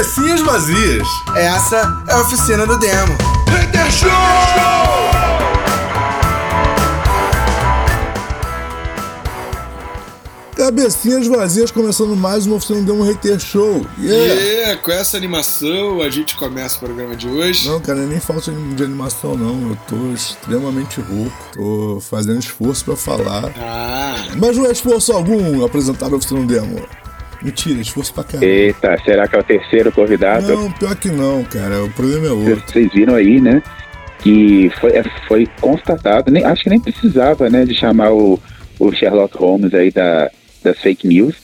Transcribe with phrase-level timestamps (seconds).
[0.00, 1.06] Cabecinhas vazias.
[1.36, 3.18] Essa é a oficina do demo.
[3.50, 4.08] Hater Show!
[10.56, 13.86] Cabecinhas vazias começando mais uma oficina do Demo Hater Show.
[13.98, 14.34] Yeah.
[14.40, 17.68] Yeah, com essa animação a gente começa o programa de hoje.
[17.68, 19.68] Não, cara, nem falta de animação não.
[19.68, 21.32] Eu tô extremamente rouco.
[21.52, 23.52] Tô fazendo esforço pra falar.
[23.58, 26.88] Ah, Mas não é esforço algum apresentar a oficina do Demo.
[27.42, 28.46] Mentira, esforço pra caramba.
[28.46, 30.48] Eita, será que é o terceiro convidado?
[30.48, 31.84] Não, pior que não, cara.
[31.84, 32.62] O problema é outro.
[32.66, 33.62] Vocês viram aí, né?
[34.18, 38.38] Que foi, é, foi constatado, nem, acho que nem precisava, né, de chamar o,
[38.78, 40.30] o Sherlock Holmes aí da,
[40.62, 41.36] das fake news,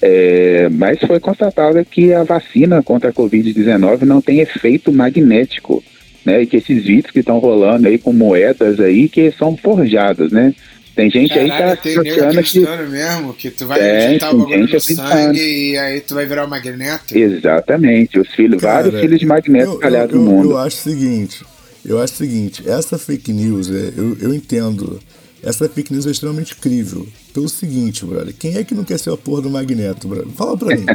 [0.00, 5.82] é, mas foi constatado que a vacina contra a Covid-19 não tem efeito magnético,
[6.24, 6.42] né?
[6.42, 10.54] E que esses vídeos que estão rolando aí com moedas aí que são forjadas, né?
[11.00, 14.38] Tem gente aí que caralho, tá achando que mesmo que tu vai Tem, injetar o
[14.38, 17.16] bagulho no sangue e aí tu vai virar o magneto.
[17.16, 20.50] Exatamente, os filhos, vários Cara, filhos de magneto espalhados eu, no mundo.
[20.50, 21.42] Eu acho o seguinte,
[21.86, 25.00] eu acho o seguinte, essa fake news, é, eu, eu entendo,
[25.42, 27.06] essa fake news é extremamente crível.
[27.32, 30.28] Pelo seguinte, brother, quem é que não quer ser a porra do Magneto, brother?
[30.36, 30.84] Fala pra mim.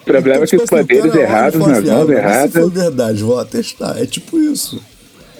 [0.00, 2.06] O problema é que tipo os assim, o poderes errados nas assim, mãos ah, mas
[2.06, 2.52] Se erradas.
[2.52, 4.00] for verdade, vou lá testar.
[4.00, 4.80] É tipo isso.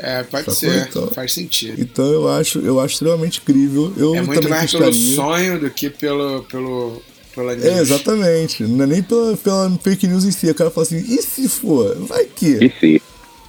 [0.04, 1.06] É, pode Sacou, ser, então?
[1.08, 1.80] faz sentido.
[1.80, 3.92] Então eu acho, eu acho extremamente crível.
[3.96, 7.02] Eu É muito também mais pelo sonho do que pelo, pelo,
[7.34, 7.64] pela news.
[7.66, 8.62] É, exatamente.
[8.64, 10.50] Não é nem pela, pela fake news em si.
[10.50, 11.96] O cara fala assim, e se for?
[12.00, 12.58] Vai que?
[12.64, 13.02] E se?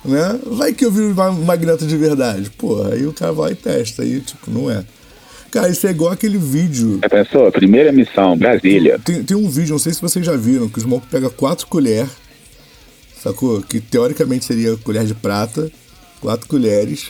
[0.06, 0.39] né?
[0.45, 2.50] Vai que eu vi um ma- magneto de verdade.
[2.52, 4.03] Porra, aí o cara vai e testa.
[4.03, 4.86] Aí, tipo, não é.
[5.52, 7.00] Cara, isso é igual aquele vídeo.
[7.02, 7.52] Já pensou?
[7.52, 9.00] Primeira missão, Brasília.
[9.03, 11.66] Tem, tem um vídeo, não sei se vocês já viram, que o Smoke pega quatro
[11.67, 12.09] colheres,
[13.22, 13.62] sacou?
[13.62, 15.72] Que teoricamente seria colher de prata,
[16.22, 17.08] quatro colheres.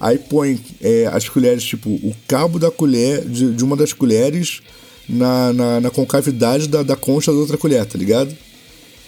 [0.00, 4.60] Aí põe é, as colheres, tipo, o cabo da colher, de, de uma das colheres,
[5.08, 8.36] na, na, na concavidade da, da concha da outra colher, tá ligado?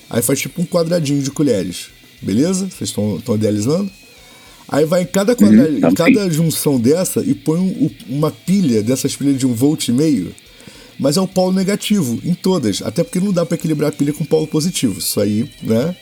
[0.09, 1.89] Aí faz tipo um quadradinho de colheres,
[2.22, 2.69] beleza?
[2.69, 3.91] Vocês estão idealizando?
[4.69, 5.69] Aí vai em cada, quadra...
[5.69, 9.88] Uhum, em cada junção dessa e põe um- uma pilha dessas pilhas de um volt
[9.88, 10.34] e meio,
[10.99, 14.12] mas é o polo negativo em todas, até porque não dá para equilibrar a pilha
[14.12, 14.99] com polo positivo.
[14.99, 15.94] Isso aí, né?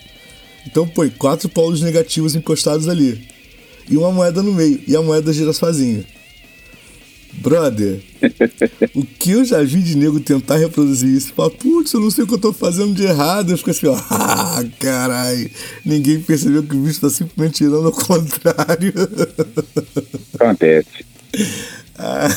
[0.66, 3.26] Então põe quatro polos negativos encostados ali
[3.88, 6.04] e uma moeda no meio e a moeda gira sozinha.
[7.34, 8.00] Brother,
[8.94, 12.24] o que eu já vi de nego tentar reproduzir isso, fala, putz, eu não sei
[12.24, 13.50] o que eu tô fazendo de errado.
[13.50, 15.50] Eu fico assim, ó, ah, caralho,
[15.84, 18.92] ninguém percebeu que o bicho tá simplesmente tirando ao contrário.
[20.38, 21.06] Acontece.
[21.98, 22.28] Ah,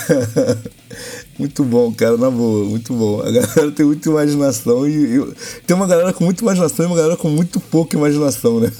[1.38, 3.20] muito bom, cara, na boa, muito bom.
[3.22, 5.34] A galera tem muita imaginação e eu-
[5.68, 8.72] tem uma galera com muita imaginação e uma galera com muito pouca imaginação, né?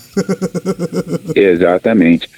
[1.36, 2.30] Exatamente.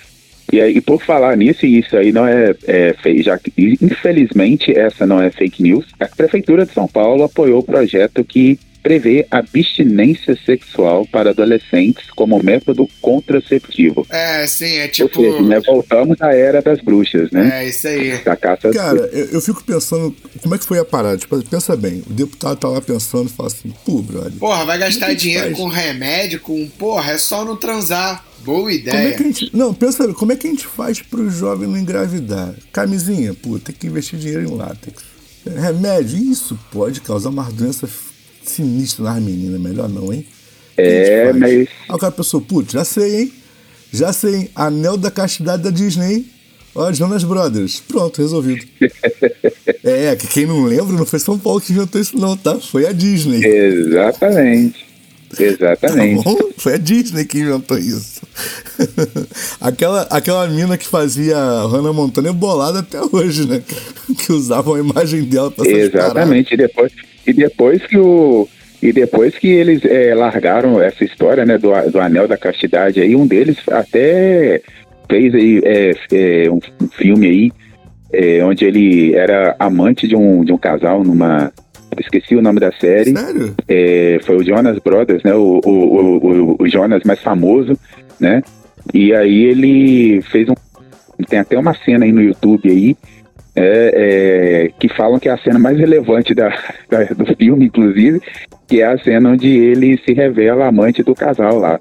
[0.52, 5.06] E aí, por falar nisso, e isso aí não é, é já que infelizmente essa
[5.06, 10.38] não é fake news, a Prefeitura de São Paulo apoiou o projeto que prevê abstinência
[10.46, 14.08] sexual para adolescentes como método contraceptivo.
[14.10, 15.22] É, sim, é Ou tipo.
[15.22, 17.64] seja, né, voltamos à era das bruxas, né?
[17.66, 18.18] É, isso aí.
[18.24, 21.18] Da caça Cara, eu, eu fico pensando, como é que foi a parada?
[21.18, 24.78] Tipo, pensa bem, o deputado tá lá pensando e fala assim, pô, brother, Porra, vai
[24.78, 25.58] gastar é que dinheiro faz?
[25.58, 26.66] com remédio, com.
[26.70, 28.26] Porra, é só não transar.
[28.40, 29.16] Boa Como é ideia.
[29.16, 29.50] que a gente.
[29.54, 32.54] Não, pensa, como é que a gente faz pro jovem não engravidar?
[32.72, 35.04] Camisinha, pô, tem que investir dinheiro em látex.
[35.46, 37.88] Remédio, isso pode causar uma doença
[38.52, 40.26] sinistra nas meninas, melhor não, hein?
[40.78, 43.34] É, mas Aí o cara pensou, putz, já sei, hein?
[43.92, 44.50] Já sei, hein?
[44.56, 46.26] Anel da castidade da Disney, hein?
[46.76, 47.82] Ó, Jonas Brothers.
[47.88, 48.64] Pronto, resolvido.
[49.84, 52.60] é, que quem não lembra, não foi São Paulo que inventou isso, não, tá?
[52.60, 53.44] Foi a Disney.
[53.44, 54.86] exatamente.
[55.38, 56.24] Exatamente.
[56.24, 56.32] Tá?
[56.58, 58.22] Foi a Disney que inventou isso.
[59.60, 63.62] aquela, aquela mina que fazia Hannah Montana é bolada até hoje, né?
[64.26, 65.68] Que usavam a imagem dela pra.
[65.68, 66.54] Exatamente.
[66.54, 66.94] E depois,
[67.28, 68.48] e depois que o.
[68.82, 73.16] E depois que eles eh, largaram essa história né, do, do Anel da Castidade aí,
[73.16, 74.62] um deles até
[75.10, 76.60] fez aí é, é, um,
[76.92, 77.52] filme aí
[78.14, 81.52] é, onde ele era amante de um, de um casal numa.
[82.00, 83.18] Esqueci o nome da série.
[83.18, 83.56] Sério?
[83.68, 85.34] É, foi o Jonas Brothers, né?
[85.34, 86.18] O, o, o,
[86.52, 87.76] o- o Jonas mais famoso,
[88.20, 88.44] né?
[88.94, 90.54] E aí ele fez um.
[91.28, 92.96] Tem até uma cena aí no YouTube aí.
[93.60, 96.50] É, é, que falam que é a cena mais relevante da,
[96.90, 98.22] da- do filme, inclusive,
[98.68, 101.80] que é a cena onde ele se revela amante do casal lá.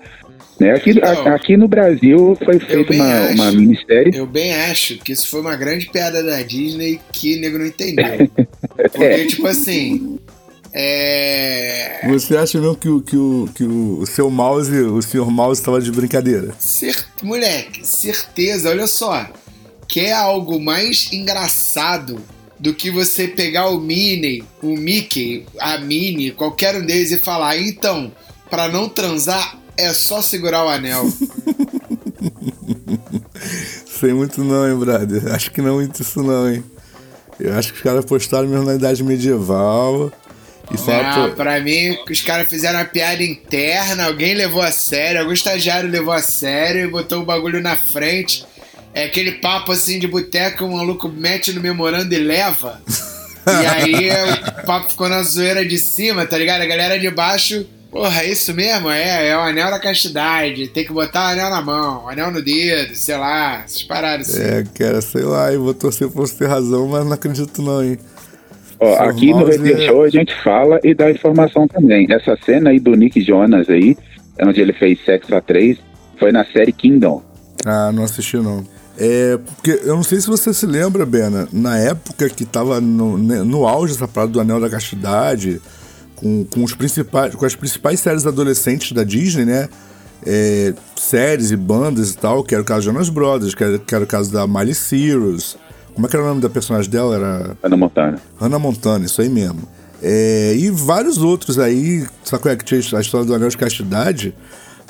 [0.58, 0.70] Né?
[0.73, 3.34] Aqui, Então, a- aqui no Brasil foi feita uma, acho.
[3.34, 4.17] uma minissérie.
[4.17, 7.67] Eu bem acho que isso foi uma grande piada da Disney que o nego não
[7.67, 8.06] entendeu.
[8.75, 9.26] Porque, É.
[9.26, 10.19] tipo assim.
[10.73, 12.00] É.
[12.08, 15.62] Você acha mesmo que, o, que, o, que o, o seu mouse, o senhor mouse
[15.62, 16.52] tava de brincadeira?
[16.58, 16.94] Cer...
[17.23, 19.26] Moleque, certeza, olha só.
[19.88, 22.22] Quer algo mais engraçado
[22.58, 27.58] do que você pegar o Minnie, o Mickey, a Minnie, qualquer um deles e falar,
[27.58, 28.10] então,
[28.50, 31.06] pra não transar é só segurar o anel.
[33.86, 35.34] Sei muito não, hein, brother.
[35.34, 36.64] Acho que não é muito isso não, hein.
[37.38, 40.10] Eu acho que os caras postaram mesmo na idade medieval.
[40.72, 45.20] E só Não, pra mim, os caras fizeram uma piada interna, alguém levou a sério,
[45.20, 48.44] algum estagiário levou a sério e botou o bagulho na frente.
[48.96, 52.81] É aquele papo assim de boteca, o maluco mete no memorando e leva.
[53.46, 54.08] E aí
[54.62, 56.62] o papo ficou na zoeira de cima, tá ligado?
[56.62, 58.88] A galera de baixo, porra, é isso mesmo?
[58.90, 60.69] É, é o anel da castidade.
[60.69, 64.31] Tem que botar o anel na mão, o anel no dedo, sei lá, essas paradas
[64.31, 64.43] assim.
[64.43, 67.84] É, cara, sei lá, eu vou torcer pra você ter razão, mas não acredito não,
[67.84, 67.99] hein.
[68.81, 72.06] Ó, aqui no Formosa- Radio Show a gente fala e dá informação também.
[72.10, 73.94] Essa cena aí do Nick Jonas aí,
[74.42, 75.76] onde ele fez Sexo a 3,
[76.19, 77.22] foi na série Kingdom.
[77.64, 78.64] Ah, não assisti não.
[78.98, 83.19] É, porque eu não sei se você se lembra, Bena, na época que tava no,
[83.19, 85.60] né, no auge essa parada do Anel da Castidade,
[86.14, 89.69] com, com, os principais, com as principais séries adolescentes da Disney, né?
[90.25, 93.78] É, séries e bandas e tal, que era o caso de Jonas Brothers, que era,
[93.78, 95.56] que era o caso da Miley Cyrus.
[95.94, 97.14] Como é que era o nome da personagem dela?
[97.14, 98.19] Era Ana Montana.
[98.40, 99.62] Hannah Montana, isso aí mesmo.
[100.02, 103.56] É, e vários outros aí, sabe qual é que tinha a história do Anel de
[103.56, 104.34] Castidade?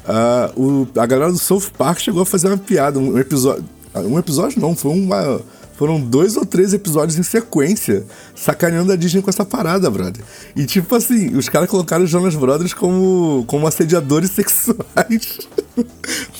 [0.08, 3.64] Ah, o- a galera do South Park chegou a fazer uma piada, um episódio.
[4.00, 5.40] Um episódio não, foi uma.
[5.76, 10.24] Foram dois ou três episódios em sequência, sacaneando a Disney com essa parada, brother.
[10.54, 15.38] E tipo assim, os caras colocaram os Jonas Brothers como, como assediadores sexuais.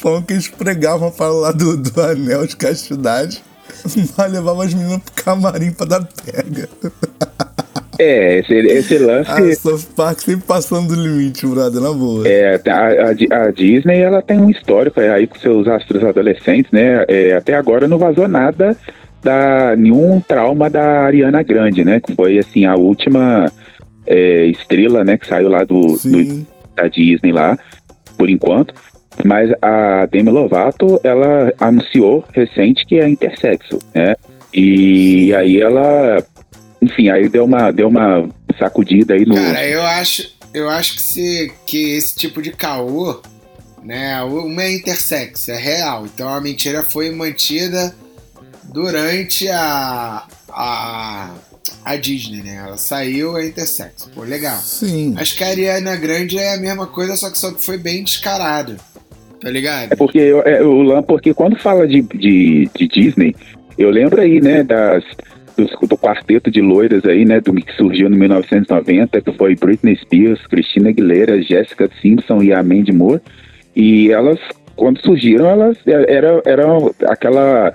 [0.00, 3.44] Falam que eles pregavam para lá do, do anel de castidade,
[4.16, 6.68] mas levavam as meninas pro camarim pra dar pega.
[7.98, 9.30] É, esse, esse lance.
[9.30, 12.26] Ah, South Park sempre passando do limite, brother, na boa.
[12.28, 17.04] É, a, a a Disney ela tem um histórico aí com seus astros adolescentes, né?
[17.08, 18.76] É, até agora não vazou nada
[19.22, 22.00] da nenhum trauma da Ariana Grande, né?
[22.00, 23.50] Que foi assim a última
[24.06, 25.16] é, estrela, né?
[25.16, 26.46] Que saiu lá do, do-
[26.76, 27.58] da Disney lá,
[28.18, 28.74] por enquanto.
[29.24, 34.14] Mas a Demi Lovato ela anunciou recente que é intersexo, né?
[34.52, 36.22] E aí ela,
[36.80, 38.28] enfim, aí deu uma deu uma
[38.58, 43.20] sacudida aí no Cara, eu acho, eu acho que, se, que esse tipo de caô,
[43.82, 44.20] né?
[44.22, 46.06] Uma é intersex, é real.
[46.06, 47.94] Então a mentira foi mantida
[48.64, 51.34] durante a, a,
[51.84, 52.62] a Disney, né?
[52.66, 54.08] Ela saiu, é intersex.
[54.14, 54.58] Pô, legal.
[54.58, 55.14] Sim.
[55.16, 58.02] Acho que a Ariana Grande é a mesma coisa, só que só que foi bem
[58.02, 58.76] descarado.
[59.40, 59.92] Tá ligado?
[59.92, 63.36] É porque eu- é, o Lan, porque quando fala de, de, de Disney,
[63.78, 65.04] eu lembro aí, né, das
[65.56, 70.46] do quarteto de loiras aí, né, do que surgiu em 1990, que foi Britney Spears,
[70.46, 73.20] Christina Aguilera, Jessica Simpson e Mandy Moore.
[73.74, 74.38] E elas,
[74.74, 76.64] quando surgiram, elas era era
[77.08, 77.74] aquela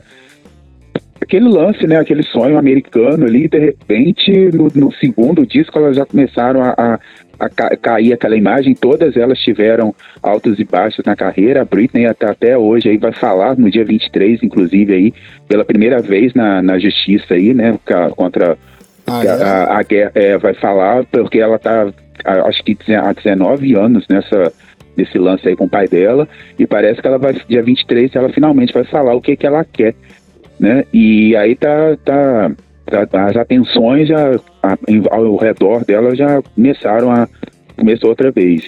[1.22, 6.06] aquele lance, né, aquele sonho americano ali, de repente, no, no segundo disco elas já
[6.06, 7.00] começaram a, a,
[7.42, 12.06] a ca- cair aquela imagem, todas elas tiveram altos e baixos na carreira, a Britney
[12.06, 15.14] até, até hoje aí vai falar, no dia 23, inclusive aí,
[15.48, 17.78] pela primeira vez na, na justiça aí, né,
[18.16, 18.56] contra
[19.08, 19.30] Ah, a, é?
[19.44, 21.92] a- a guerra, é, vai falar, porque ela tá,
[22.46, 24.54] acho que há 19 anos nessa
[24.96, 26.28] nesse lance aí com o pai dela,
[26.60, 29.64] e parece que ela vai, dia 23, ela finalmente vai falar o que que ela
[29.66, 29.96] quer,
[30.60, 32.52] né, e aí tá, tá-
[32.94, 34.40] as atenções já,
[35.10, 37.28] ao redor dela já começaram a,
[37.77, 38.63] começou outra vez.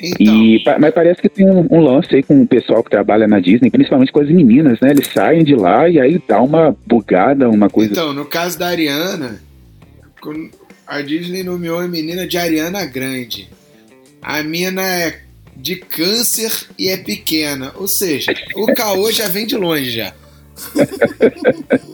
[0.00, 3.28] Então, E, mas parece que tem um, um lance aí com o pessoal que trabalha
[3.28, 4.90] na Disney, principalmente com as meninas, né?
[4.90, 7.92] Eles saem de lá e aí dá uma bugada, uma coisa.
[7.92, 9.40] então, no caso da Ariana,
[10.86, 13.48] a Disney nomeou a menina de Ariana Grande.
[14.20, 15.20] A mina é
[15.56, 17.72] de câncer e é pequena.
[17.76, 20.12] Ou seja, o caô já vem de longe já.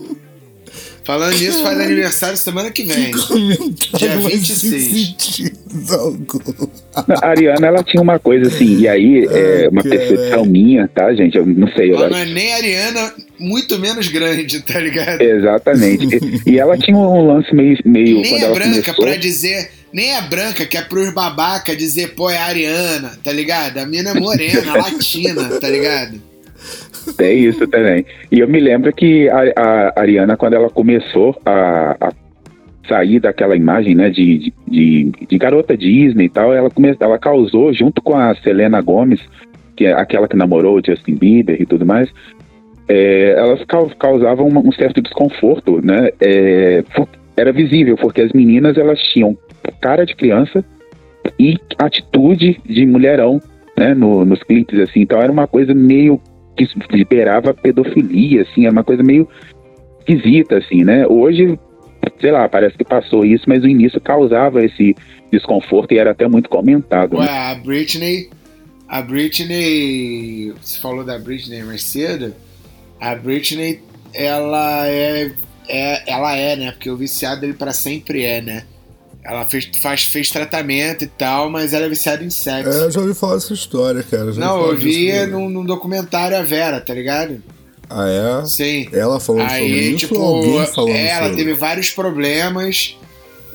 [1.05, 3.11] Falando nisso, faz aniversário semana que vem.
[3.11, 4.61] Dia Comentário mais 26.
[4.61, 6.69] sem sentido algum.
[6.95, 11.37] A Ariana, ela tinha uma coisa assim, e aí é uma percepção minha, tá, gente?
[11.37, 12.11] Eu não sei Ela agora.
[12.11, 15.21] não é nem Ariana, muito menos grande, tá ligado?
[15.23, 16.19] Exatamente.
[16.47, 17.79] E, e ela tinha um lance meio.
[17.85, 19.71] meio nem quando é ela branca começou, pra dizer.
[19.93, 23.79] Nem é branca, que é pros babaca dizer, pô, é Ariana, tá ligado?
[23.79, 26.30] A mina é morena, latina, tá ligado?
[27.17, 28.05] Tem isso também.
[28.31, 32.13] E eu me lembro que a, a Ariana, quando ela começou a, a
[32.89, 37.73] sair daquela imagem, né, de, de, de, garota Disney e tal, ela, come, ela causou,
[37.73, 39.21] junto com a Selena Gomes,
[39.77, 42.11] que é aquela que namorou o Justin Bieber e tudo mais,
[42.89, 46.11] é, elas cau- causavam um certo desconforto, né?
[46.21, 46.83] É,
[47.37, 49.39] era visível, porque as meninas elas tinham
[49.81, 50.65] cara de criança
[51.39, 53.41] e atitude de mulherão,
[53.79, 53.95] né?
[53.95, 55.01] No, nos clipes, assim.
[55.03, 56.21] Então era uma coisa meio
[56.67, 59.29] que liberava pedofilia, assim, era uma coisa meio
[60.01, 61.07] esquisita, assim, né?
[61.07, 61.59] Hoje
[62.21, 64.95] sei lá, parece que passou isso, mas no início causava esse
[65.33, 67.17] desconforto e era até muito comentado.
[67.17, 67.31] Ué, né?
[67.31, 68.31] a Britney.
[68.89, 70.53] A Britney.
[70.61, 72.35] Você falou da Britney mais cedo.
[73.01, 73.81] A Britney,
[74.13, 75.33] ela é.
[75.69, 76.73] é ela é, né?
[76.73, 78.65] Porque o viciado ele pra sempre é, né?
[79.31, 82.69] Ela fez, faz, fez tratamento e tal, mas ela é viciada em sexo.
[82.69, 84.33] É, eu já ouvi falar dessa história, cara.
[84.33, 87.41] já Não, eu vi num, num documentário a Vera, tá ligado?
[87.89, 88.45] Ah, é?
[88.47, 88.89] Sim.
[88.93, 91.37] Ela falou sobre Aí, isso tipo, ou alguém falando é, ela sobre?
[91.37, 92.97] teve vários problemas.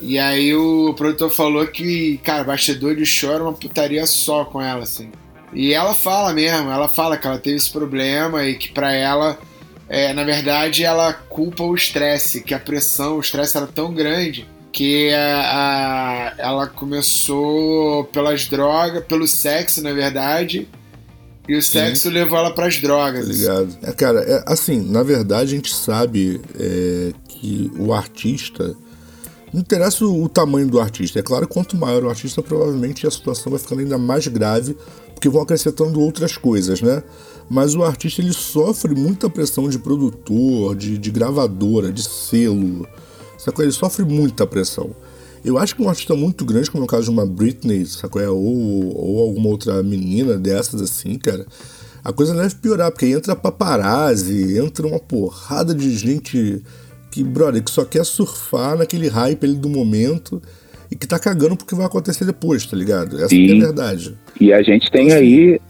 [0.00, 4.62] E aí o produtor falou que, cara, bastidor de show era uma putaria só com
[4.62, 5.10] ela, assim.
[5.52, 9.38] E ela fala mesmo, ela fala que ela teve esse problema e que pra ela,
[9.90, 14.46] é, na verdade, ela culpa o estresse, que a pressão, o estresse era tão grande
[14.76, 20.68] que a, a- ela começou pelas drogas, pelo sexo, na verdade,
[21.48, 23.26] e o sexo levou ela pras drogas.
[23.26, 23.78] Tá ligado?
[23.82, 28.76] É, cara, é, assim, na verdade a gente sabe é, que o artista.
[29.50, 31.20] Não interessa o, o tamanho do artista.
[31.20, 34.76] É claro quanto maior o artista, provavelmente a situação vai ficando ainda mais grave,
[35.14, 37.02] porque vão acrescentando outras coisas, né?
[37.48, 42.86] Mas o artista ele sofre muita pressão de produtor, de, de gravadora, de selo.
[43.46, 43.64] Sacou?
[43.64, 44.90] Ele sofre muita pressão.
[45.44, 48.20] Eu acho que um artista muito grande, como é o caso de uma Britney, sacou?
[48.20, 51.46] É, Ou, ou alguma outra menina dessas assim, cara,
[52.02, 56.60] a coisa deve piorar, porque aí entra paparazzi, entra uma porrada de gente
[57.12, 60.42] que, brother, que só quer surfar naquele hype ali do momento
[60.90, 63.16] e que tá cagando porque vai acontecer depois, tá ligado?
[63.22, 64.18] Essa é a verdade.
[64.40, 65.60] E a gente tem aí,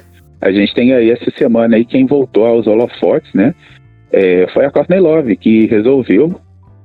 [0.41, 3.55] a gente tem aí essa semana aí quem voltou aos holofotes, né?
[4.13, 6.41] é, foi a Courtney Love que resolveu.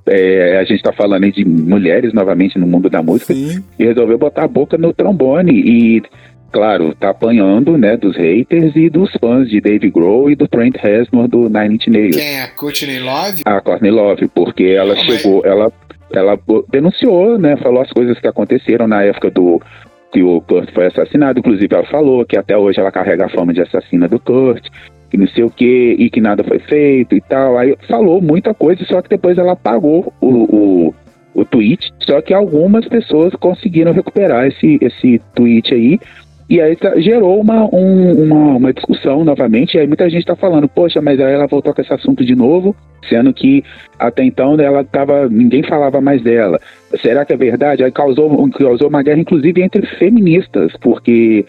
[0.07, 3.85] É, a gente está falando aí de mulheres novamente no mundo da música Sim, e
[3.85, 6.03] resolveu botar a boca no trombone e
[6.51, 10.75] claro tá apanhando né dos haters e dos fãs de Dave Grohl e do Trent
[10.77, 12.47] Reznor do Nine Inch Nails Quem é?
[12.47, 13.43] Courtney Love?
[13.45, 15.71] a Courtney Love, porque ela chegou, ela,
[16.11, 16.39] ela
[16.69, 17.55] denunciou, né?
[17.57, 19.61] Falou as coisas que aconteceram na época do
[20.11, 21.39] que o Kurt foi assassinado.
[21.39, 24.67] Inclusive, ela falou que até hoje ela carrega a fama de assassina do Kurt,
[25.11, 27.57] que não sei o que, e que nada foi feito e tal.
[27.57, 30.95] Aí falou muita coisa, só que depois ela apagou o, o,
[31.33, 31.93] o tweet.
[31.99, 35.99] Só que algumas pessoas conseguiram recuperar esse, esse tweet aí.
[36.49, 39.75] E aí tá- gerou uma, um- uma, uma discussão novamente.
[39.75, 42.35] E aí muita gente tá falando, poxa, mas aí ela voltou com esse assunto de
[42.35, 42.75] novo,
[43.07, 43.63] sendo que
[43.97, 45.29] até então ela tava.
[45.29, 46.59] ninguém falava mais dela.
[47.01, 47.83] Será que é verdade?
[47.83, 51.45] Aí causou, causou uma guerra, inclusive, entre feministas, porque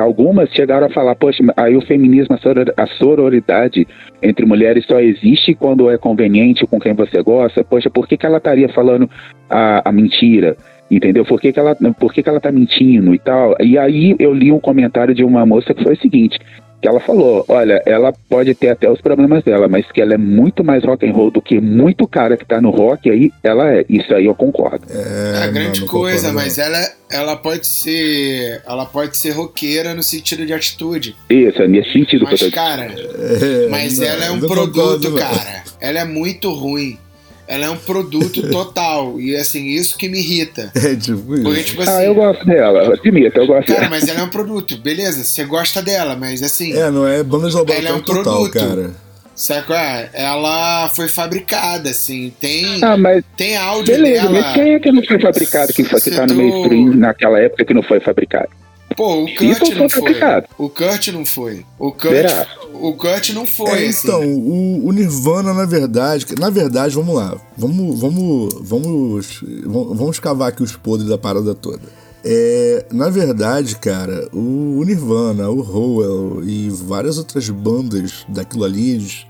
[0.00, 2.36] algumas chegaram a falar, poxa, aí o feminismo,
[2.76, 3.86] a sororidade
[4.20, 7.62] entre mulheres só existe quando é conveniente com quem você gosta.
[7.62, 9.08] Poxa, por que, que ela estaria falando
[9.48, 10.56] a, a mentira?
[10.90, 11.24] Entendeu?
[11.24, 13.56] Por que, que ela, por que, que ela tá mentindo e tal?
[13.60, 16.38] E aí eu li um comentário de uma moça que foi o seguinte:
[16.84, 20.18] que ela falou, olha, ela pode ter até os problemas dela, mas que ela é
[20.18, 23.72] muito mais rock and roll do que muito cara que tá no rock, aí ela
[23.72, 23.86] é.
[23.88, 24.84] Isso aí eu concordo.
[24.90, 28.60] é, É, grande não, não coisa, concordo, mas ela, ela pode ser.
[28.66, 31.16] Ela pode ser roqueira no sentido de atitude.
[31.30, 34.40] Isso, é nesse sentido que eu Mas, tô cara, É, mas não, ela é um
[34.40, 35.64] produto, concordo, cara.
[35.80, 36.98] Ela é muito ruim.
[37.46, 39.20] Ela é um produto total.
[39.20, 40.70] E assim, isso que me irrita.
[40.74, 41.42] É tipo isso.
[41.42, 41.90] Porque, tipo assim.
[41.92, 43.90] Ah, eu gosto dela, admito, eu gosto Cara, dela.
[43.90, 45.22] mas ela é um produto, beleza?
[45.22, 48.52] Você gosta dela, mas assim, É, não é banda de Ela é um total, produto.
[48.52, 48.90] cara.
[49.34, 50.08] sabe qual é?
[50.14, 54.40] Ela foi fabricada, assim, tem, Ah, mas tem áudio beleza, dela.
[54.40, 57.64] mas quem é que não foi fabricado que, foi, que tá no mainstream naquela época
[57.64, 58.48] que não foi fabricado?
[58.96, 60.14] Pô, o Isso Kurt não foi.
[60.58, 61.66] O Kurt não foi.
[61.78, 62.46] O Kurt, Será?
[62.72, 64.06] o Kurt não foi, É, assim.
[64.06, 70.48] então, o, o Nirvana, na verdade, na verdade, vamos lá, vamos, vamos, vamos, vamos, cavar
[70.50, 71.82] aqui os podres da parada toda.
[72.24, 78.92] É, na verdade, cara, o, o Nirvana, o Howell e várias outras bandas daquilo ali,
[78.92, 79.26] eles,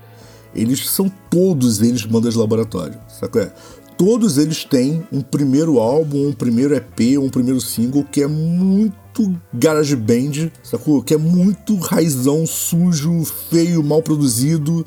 [0.55, 3.39] eles são todos eles bandas de laboratório, sabe?
[3.39, 3.51] É?
[3.97, 9.33] Todos eles têm um primeiro álbum, um primeiro EP, um primeiro single que é muito
[9.53, 11.01] garage band, sacou?
[11.01, 14.85] Que é muito raizão, sujo, feio, mal produzido,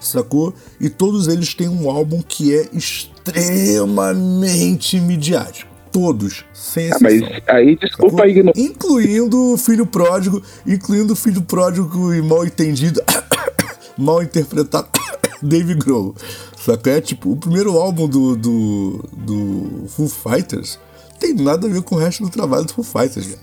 [0.00, 0.52] sacou?
[0.80, 5.68] E todos eles têm um álbum que é extremamente midiático.
[5.92, 7.36] Todos, sem Ah, mas exceção.
[7.48, 8.52] aí, desculpa aí, não...
[8.56, 13.00] Incluindo o filho pródigo, incluindo o filho pródigo e mal entendido,
[13.96, 14.88] mal interpretado,
[15.42, 16.14] Dave Grohl.
[16.68, 16.90] Saca?
[16.90, 20.78] É tipo, o primeiro álbum do, do, do Foo Fighters
[21.18, 23.40] tem nada a ver com o resto do trabalho do Foo Fighters, cara.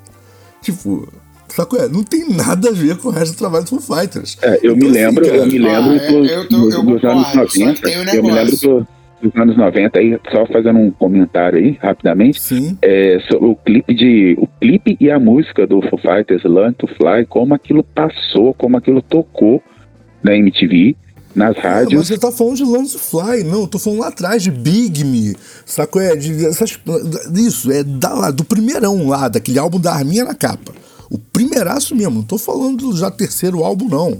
[0.61, 1.07] Tipo,
[1.49, 1.77] saca?
[1.77, 4.37] É, não tem nada a ver com o resto do trabalho do Foo Fighters.
[4.41, 6.57] É, eu me Então, assim, lembro, cara, eu me Ah, lembro é, dos, eu tô-
[6.59, 7.81] dos- eu dos anos concordo, só que 90.
[7.81, 8.87] tem um eu me lembro do-
[9.21, 12.39] dos anos 90 aí, só fazendo um comentário aí, rapidamente.
[12.41, 12.77] Sim.
[12.81, 14.35] É, sobre o clipe de.
[14.39, 18.77] O clipe e a música do Foo Fighters, Learn to Fly, como aquilo passou, como
[18.77, 19.63] aquilo tocou
[20.23, 20.95] na MTV.
[21.35, 21.93] Nas É, rádios.
[21.99, 25.03] mas você tá falando de to Fly, não, eu tô falando lá atrás de Big
[25.03, 26.01] Me, sacou?
[26.01, 26.79] É, de, essas,
[27.35, 30.73] isso, é da, lá, do primeirão lá, daquele álbum da Arminha na capa.
[31.09, 34.11] O primeiraço mesmo, não tô falando do já terceiro álbum, não.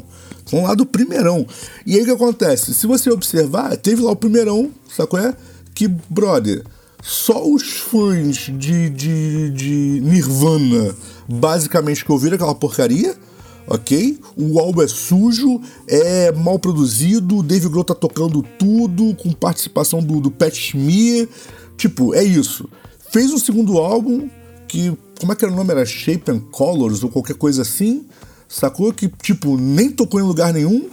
[0.44, 1.48] Tô falando lá do primeirão.
[1.86, 2.74] E aí o que acontece?
[2.74, 5.20] Se você observar, teve lá o primeirão, sacou?
[5.20, 5.34] É?
[5.74, 6.64] Que, brother,
[7.02, 10.96] só os fãs de, de, de Nirvana
[11.28, 13.16] basicamente que ouviram aquela porcaria
[13.68, 14.20] ok?
[14.38, 20.02] O álbum é sujo, é mal produzido, o Dave Grohl tá tocando tudo, com participação
[20.02, 21.28] do, do Pat Smear.
[21.78, 22.68] Tipo, é isso.
[23.12, 24.30] Fez um segundo álbum
[24.68, 25.72] que, como é que era o nome?
[25.72, 28.06] Era Shape and Colors ou qualquer coisa assim,
[28.48, 28.92] sacou?
[28.94, 30.90] Que, tipo, nem tocou em lugar nenhum.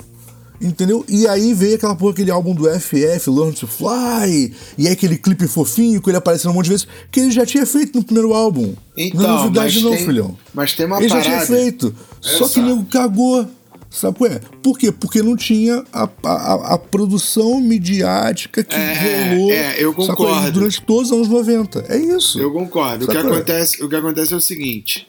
[0.62, 1.04] Entendeu?
[1.09, 5.19] E aí veio aquela porra, aquele álbum do FF, Learn to Fly, e aí aquele
[5.19, 8.04] clipe fofinho com ele aparecendo um monte de vezes, que ele já tinha feito no
[8.04, 8.75] primeiro álbum.
[8.97, 10.38] Então, não é novidade, não, tem- filhão.
[10.54, 11.47] mas tem uma Ele já parada.
[11.47, 11.95] tinha feito.
[12.21, 12.62] Só que só.
[12.62, 13.47] nego cagou.
[13.90, 14.40] Sabe qual é?
[14.62, 14.90] Por quê?
[14.90, 20.07] Porque não tinha a, a, a- produção midiática que É, rolou é, eu sabe é?
[20.07, 20.52] concordo.
[20.52, 21.85] durante todos os anos 90.
[21.90, 22.40] É isso.
[22.40, 23.04] Eu concordo.
[23.04, 23.31] O que, Sabe é?
[23.33, 25.07] acontece, o que acontece é o seguinte: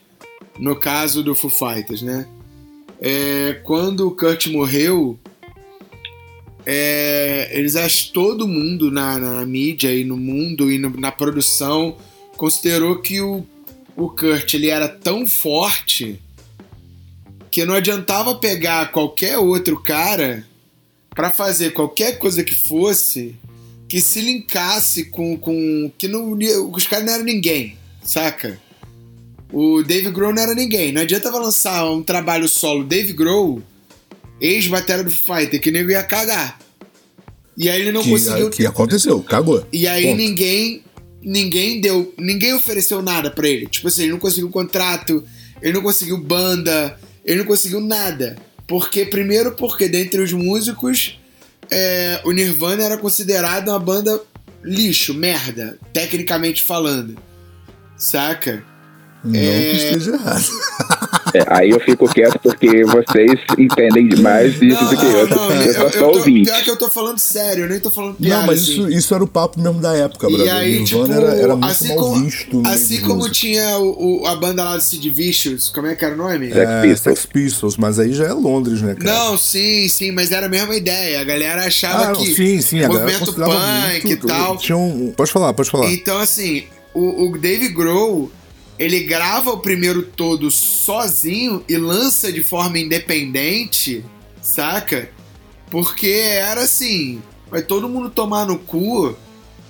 [0.60, 2.26] no caso do Foo Fighters, né?
[3.00, 5.18] É, quando o Kurt morreu,
[6.66, 11.98] é, eles acham todo mundo na, na mídia e no mundo e no- na produção
[12.38, 13.46] considerou que o,
[13.96, 16.20] o Kurt ele era tão forte
[17.52, 20.46] que não adiantava pegar qualquer outro cara
[21.12, 23.36] pra fazer qualquer coisa que fosse
[23.88, 25.38] que se linkasse com.
[25.38, 26.32] com que não,
[26.72, 28.60] os caras não eram ninguém, saca?
[29.52, 30.92] O Dave Grohl não era ninguém.
[30.92, 33.62] Não adiantava lançar um trabalho solo Dave Grohl,
[34.44, 36.60] ex-batera do Fighter, que nego ia cagar.
[37.56, 38.50] E aí ele não que, conseguiu.
[38.50, 39.66] que aconteceu, cagou.
[39.72, 40.18] E aí Ponto.
[40.18, 40.84] ninguém
[41.26, 43.66] ninguém deu, ninguém ofereceu nada pra ele.
[43.68, 45.24] Tipo assim, ele não conseguiu contrato,
[45.62, 48.36] ele não conseguiu banda, ele não conseguiu nada.
[48.68, 51.18] Porque primeiro porque dentre os músicos
[51.72, 54.20] é, o Nirvana era considerado uma banda
[54.64, 57.18] lixo, merda, tecnicamente falando.
[57.96, 58.64] Saca?
[59.24, 59.70] Não É.
[59.72, 60.44] que esteja errado.
[61.34, 65.28] É, aí eu fico quieto porque vocês entendem demais disso do que eu.
[65.28, 66.50] eu só sou tô, ouvinte.
[66.50, 68.42] pior que eu tô falando sério, eu nem tô falando piada.
[68.42, 68.72] Não, mas assim.
[68.72, 70.54] isso, isso era o papo mesmo da época, E brother.
[70.56, 72.62] aí, Nirvana tipo, era, era muito assim mal como, visto.
[72.66, 73.36] assim como música.
[73.36, 76.50] tinha o, o- a banda lá do Sid Vicious, como é que era o nome?
[76.52, 77.20] Sex É, Pistols.
[77.20, 79.14] Sex Pistols, mas aí já é Londres, né, cara?
[79.14, 81.20] Não, sim, sim, mas era a mesma ideia.
[81.20, 84.58] A galera achava Ah, que sim, sim, movimento punk muito- e tal.
[84.58, 85.92] Tinha um, pode falar, pode falar.
[85.92, 88.32] Então, assim, o, o Dave Grohl,
[88.78, 94.04] ele grava o primeiro todo sozinho e lança de forma independente,
[94.42, 95.10] saca?
[95.70, 99.16] Porque era assim, vai todo mundo tomar no cu,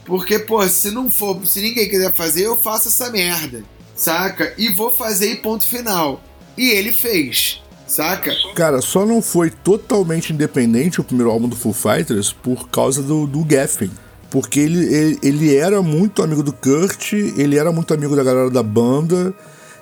[0.06, 3.64] porque, pô, se não for, se ninguém quiser fazer, eu faço essa merda,
[3.96, 4.54] saca?
[4.58, 6.22] E vou fazer e ponto final.
[6.58, 8.36] E ele fez, saca?
[8.56, 13.26] Cara, só não foi totalmente independente o primeiro álbum do Foo Fighters por causa do,
[13.26, 13.92] do Geffen.
[14.34, 18.50] Porque ele, ele, ele era muito amigo do Kurt, ele era muito amigo da galera
[18.50, 19.32] da banda.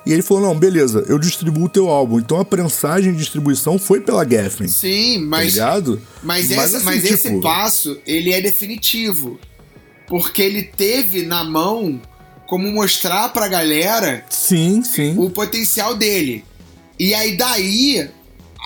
[0.04, 2.18] E ele falou: não, beleza, eu distribuo o teu álbum.
[2.18, 4.68] Então a prensagem e distribuição foi pela Geffen.
[4.68, 6.02] Sim, Tá mas ligado?
[6.22, 9.40] Mas, essa, assim, mas esse tipo, passo, ele é definitivo.
[10.06, 11.98] Porque ele teve na mão
[12.46, 15.14] como mostrar pra galera Sim, sim.
[15.16, 16.44] o potencial dele.
[17.00, 18.06] E aí daí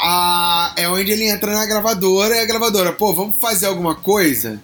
[0.03, 4.61] a, é onde ele entra na gravadora e a gravadora, pô, vamos fazer alguma coisa?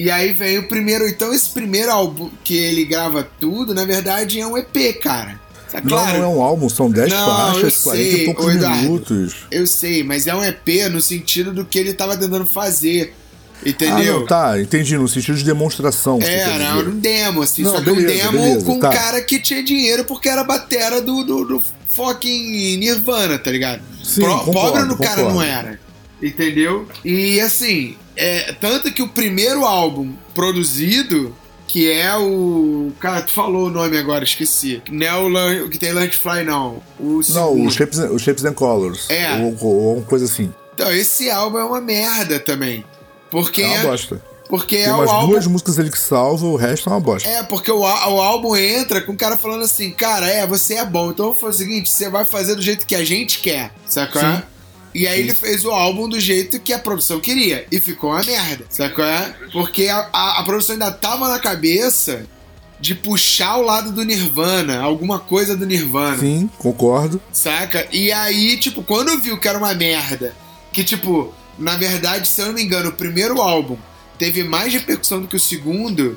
[0.00, 1.08] E aí vem o primeiro.
[1.08, 5.40] Então, esse primeiro álbum que ele grava tudo, na verdade, é um EP, cara.
[5.72, 8.24] Tá Não, claro, não é um álbum, são 10 Não, faixas, eu 40 sei, e
[8.26, 8.76] poucos Eduardo.
[8.80, 9.34] minutos.
[9.50, 13.12] eu sei, mas é um EP no sentido do que ele tava tentando fazer.
[13.12, 14.20] Ah, Entendeu?
[14.20, 16.20] não, tá, entendi, no sentido de demonstração.
[16.20, 16.88] quer Era dizer.
[16.88, 18.88] um demo, assim, Não, só que um demo beleza, com um tá.
[18.90, 23.82] cara que tinha dinheiro porque era batera do, do, do fucking Nirvana, tá ligado?
[24.02, 25.34] Sim, Pro- concordo, pobre no cara concordo.
[25.34, 25.80] não era.
[26.22, 26.86] Entendeu?
[27.04, 31.34] E assim, é, tanto que o primeiro álbum produzido,
[31.66, 32.90] que é o.
[32.98, 34.82] Cara, tu falou o nome agora, esqueci.
[34.90, 36.82] Não é o, o que tem Lunch Fly, não.
[36.98, 39.08] O Não, o Shapes, and- o Shapes and Colors.
[39.10, 39.34] É.
[39.36, 40.52] Ou, ou, ou uma coisa assim.
[40.74, 42.84] Então, esse álbum é uma merda também.
[43.30, 44.22] Porque É uma é, bosta.
[44.48, 45.28] porque Tem é umas o álbum.
[45.32, 47.28] duas músicas ali que salvam, o resto é uma bosta.
[47.28, 50.84] É, porque o, o álbum entra com o cara falando assim, cara, é, você é
[50.86, 54.22] bom, então foi o seguinte, você vai fazer do jeito que a gente quer, sacou?
[54.22, 54.42] Sim.
[54.94, 57.66] E aí ele fez o álbum do jeito que a produção queria.
[57.70, 59.04] E ficou uma merda, sacou?
[59.52, 62.26] Porque a, a, a produção ainda tava na cabeça
[62.80, 67.20] de puxar o lado do Nirvana, alguma coisa do Nirvana, Sim, concordo.
[67.32, 67.86] saca?
[67.92, 70.34] E aí, tipo, quando viu que era uma merda,
[70.72, 73.76] que tipo, na verdade, se eu não me engano, o primeiro álbum
[74.16, 76.16] teve mais repercussão do que o segundo,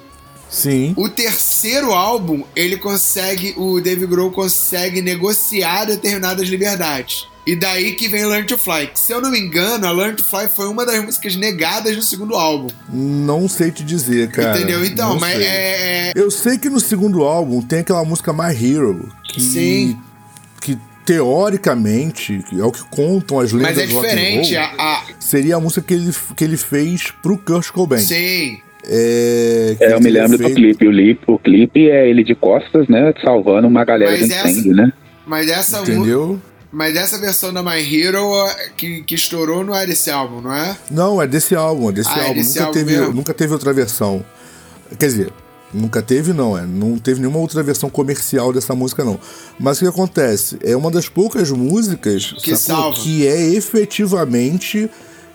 [0.50, 0.94] Sim.
[0.98, 7.28] o terceiro álbum, ele consegue, o Dave Grohl consegue negociar determinadas liberdades.
[7.46, 8.88] E daí que vem Learn to Fly.
[8.88, 11.96] Que, se eu não me engano, a Learn to Fly foi uma das músicas negadas
[11.96, 12.68] no segundo álbum.
[12.88, 14.58] Não sei te dizer, cara.
[14.58, 14.86] Entendeu?
[14.86, 15.46] Então, Não mas sei.
[15.48, 19.98] é, é- Eu sei que no segundo álbum tem aquela música My Hero, que, Sim.
[20.62, 24.56] que teoricamente, que é o que contam as lendas Mas é do rock and diferente.
[24.56, 28.00] roll, A, a- seria a música que ele, que ele fez pro Kurt Cobain.
[28.02, 28.60] sim.
[28.84, 30.88] É, É, eu me lembro fez- do clipe.
[30.88, 33.14] O, li- o clipe é ele de costas, né?
[33.24, 34.92] Salvando uma galera Mas essa- incêndio, né?
[35.26, 36.42] Mas essa, Entendeu?
[36.72, 40.54] Mas essa versão da My Hero é, que, que estourou não é desse álbum, não
[40.54, 40.78] é?
[40.90, 42.34] Não, é desse álbum, é desse Ah, é álbum.
[42.36, 43.14] desse nunca, álbum teve, mesmo?
[43.14, 44.26] nunca teve outra versão.
[44.98, 45.34] Quer dizer,
[45.74, 46.66] nunca teve, não, é.
[46.66, 49.20] Não teve nenhuma outra versão comercial dessa música, não.
[49.60, 50.58] Mas o que acontece?
[50.64, 52.94] É uma das poucas músicas Que sacou?
[52.94, 54.90] que é efetivamente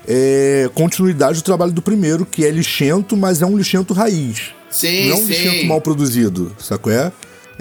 [0.09, 4.55] é, continuidade do trabalho do primeiro, que é lixento, mas é um lixento raiz.
[4.71, 5.33] Sim, não é um sim.
[5.33, 6.93] lixento mal produzido, sacou?
[6.93, 7.11] É,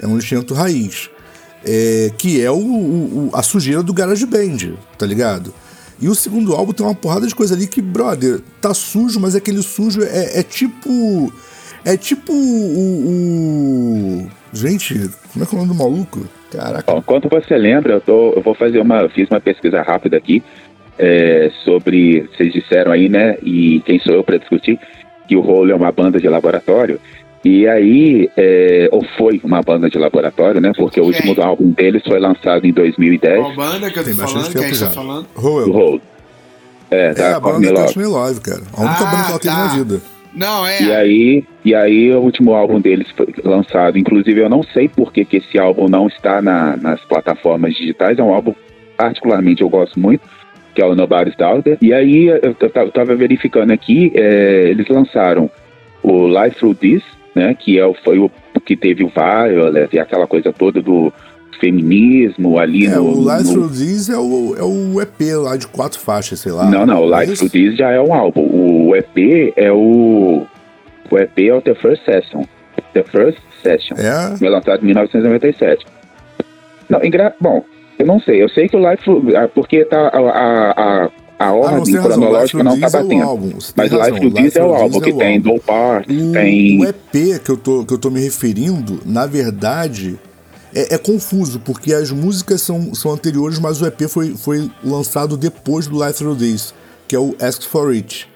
[0.00, 1.08] é um lixento raiz.
[1.68, 5.52] É, que é o, o- a sujeira do GarageBand, tá ligado?
[6.00, 9.34] E o segundo álbum tem uma porrada de coisa ali que, brother, tá sujo, mas
[9.34, 11.32] aquele sujo é, é tipo.
[11.84, 12.36] É tipo o,
[14.26, 14.94] o- Gente,
[15.32, 16.26] como é que é o nome do maluco?
[16.50, 16.92] Caraca.
[16.96, 19.08] Enquanto você lembra, eu, tô, eu vou fazer uma.
[19.08, 20.42] Fiz uma pesquisa rápida aqui
[20.98, 22.28] é, sobre.
[22.36, 23.36] Vocês disseram aí, né?
[23.42, 24.78] E quem sou eu para discutir
[25.28, 27.00] que o Rolo é uma banda de laboratório.
[27.48, 30.72] E aí, é, ou foi uma banda de laboratório, né?
[30.76, 31.12] Porque o Quem?
[31.30, 33.38] último álbum deles foi lançado em 2010.
[33.40, 34.42] Qual banda que eu tô Tem falando?
[34.50, 35.26] Que a tempo gente tá falando?
[35.36, 35.72] O Roel.
[35.72, 36.00] Rolo.
[36.90, 38.40] É, É da a banda Courtney da Love.
[38.40, 38.62] Cara.
[38.76, 39.64] A única Ah, banda que ela tá.
[39.68, 40.00] na vida.
[40.34, 40.82] Não, é.
[40.82, 43.96] E aí, e aí o último álbum deles foi lançado.
[43.96, 48.18] Inclusive, eu não sei por que, que esse álbum não está na- nas plataformas digitais.
[48.18, 48.54] É um álbum
[48.96, 50.22] particularmente eu gosto muito,
[50.74, 51.78] que é o Nobody's Daughter.
[51.80, 55.48] E aí eu, eu tava verificando aqui, é, eles lançaram
[56.02, 57.02] o Life Through This,
[57.36, 57.54] né?
[57.54, 58.28] Que é foi o
[58.64, 61.12] que teve o Violet e aquela coisa toda do
[61.60, 63.04] feminismo ali É, no.
[63.04, 66.66] o Life no- Through é o, é o EP lá de quatro faixas, sei lá.
[66.68, 67.36] Não, não, o É Life?
[67.36, 68.42] Through This já é um álbum.
[68.88, 70.46] O EP é o.
[71.10, 72.42] O EP é o The First Session.
[72.92, 73.96] The First Session.
[73.96, 75.86] É, Foi lançado em 1997.
[76.88, 77.34] Não, engra...
[77.40, 77.64] Bom,
[77.98, 78.42] eu não sei.
[78.42, 79.04] Eu sei que o Life.
[79.36, 80.70] ah, Porque tá a, a,
[81.04, 82.02] a, a Ah, ordem razão.
[82.10, 83.22] cronológica não tá This é o batendo.
[83.24, 83.52] álbum.
[83.76, 84.06] Mas razão.
[84.06, 85.40] Life Through This Life é o álbum que é o tem.
[85.40, 86.80] Doll Parts, O, tem.
[86.80, 90.18] o EP que eu, tô, que eu tô me referindo, na verdade,
[90.74, 95.36] é, é confuso, porque as músicas são, são anteriores, mas o EP foi, foi lançado
[95.36, 96.72] depois do Life Through This,
[97.08, 98.28] que é o Ask For It.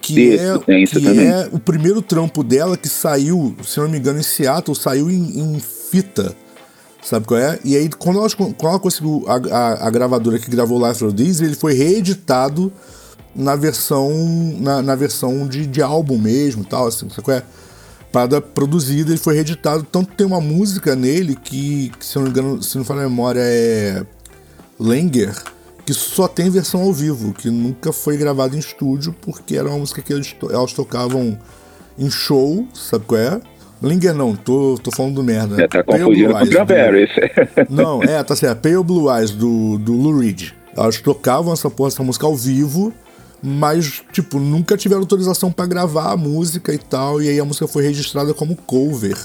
[0.00, 1.26] Que, Isso, é, que também.
[1.28, 5.40] é o primeiro trampo dela que saiu, se não me engano, em Seattle, saiu em,
[5.40, 6.34] em fita.
[7.08, 7.58] Sabe qual é?
[7.64, 11.14] E aí, quando ela, quando ela conseguiu, a, a, a gravadora que gravou Life Through
[11.14, 12.70] This, ele foi reeditado
[13.34, 14.10] na versão
[14.60, 17.42] na, na versão de, de álbum mesmo tal, assim, sabe qual é?
[18.12, 19.84] Parada produzida, ele foi reeditado.
[19.84, 23.00] Tanto tem uma música nele que, que, se não me engano, se não for a
[23.00, 24.04] memória, é
[24.78, 25.34] Langer,
[25.86, 29.78] que só tem versão ao vivo, que nunca foi gravada em estúdio, porque era uma
[29.78, 31.38] música que eles elas tocavam
[31.98, 33.40] em show, sabe qual é?
[33.82, 35.56] Linger não, tô, tô falando merda.
[35.56, 37.10] Já tá Pale confundindo Blue com Cranberries.
[37.14, 38.60] do- Não, é, tá certo.
[38.60, 40.50] Pale Blue Eyes do, do Lou Reed.
[40.76, 42.92] Elas tocavam essa porra, essa música ao vivo,
[43.42, 47.66] mas, tipo, nunca tiveram autorização pra gravar a música e tal, e aí a música
[47.68, 49.16] foi registrada como cover.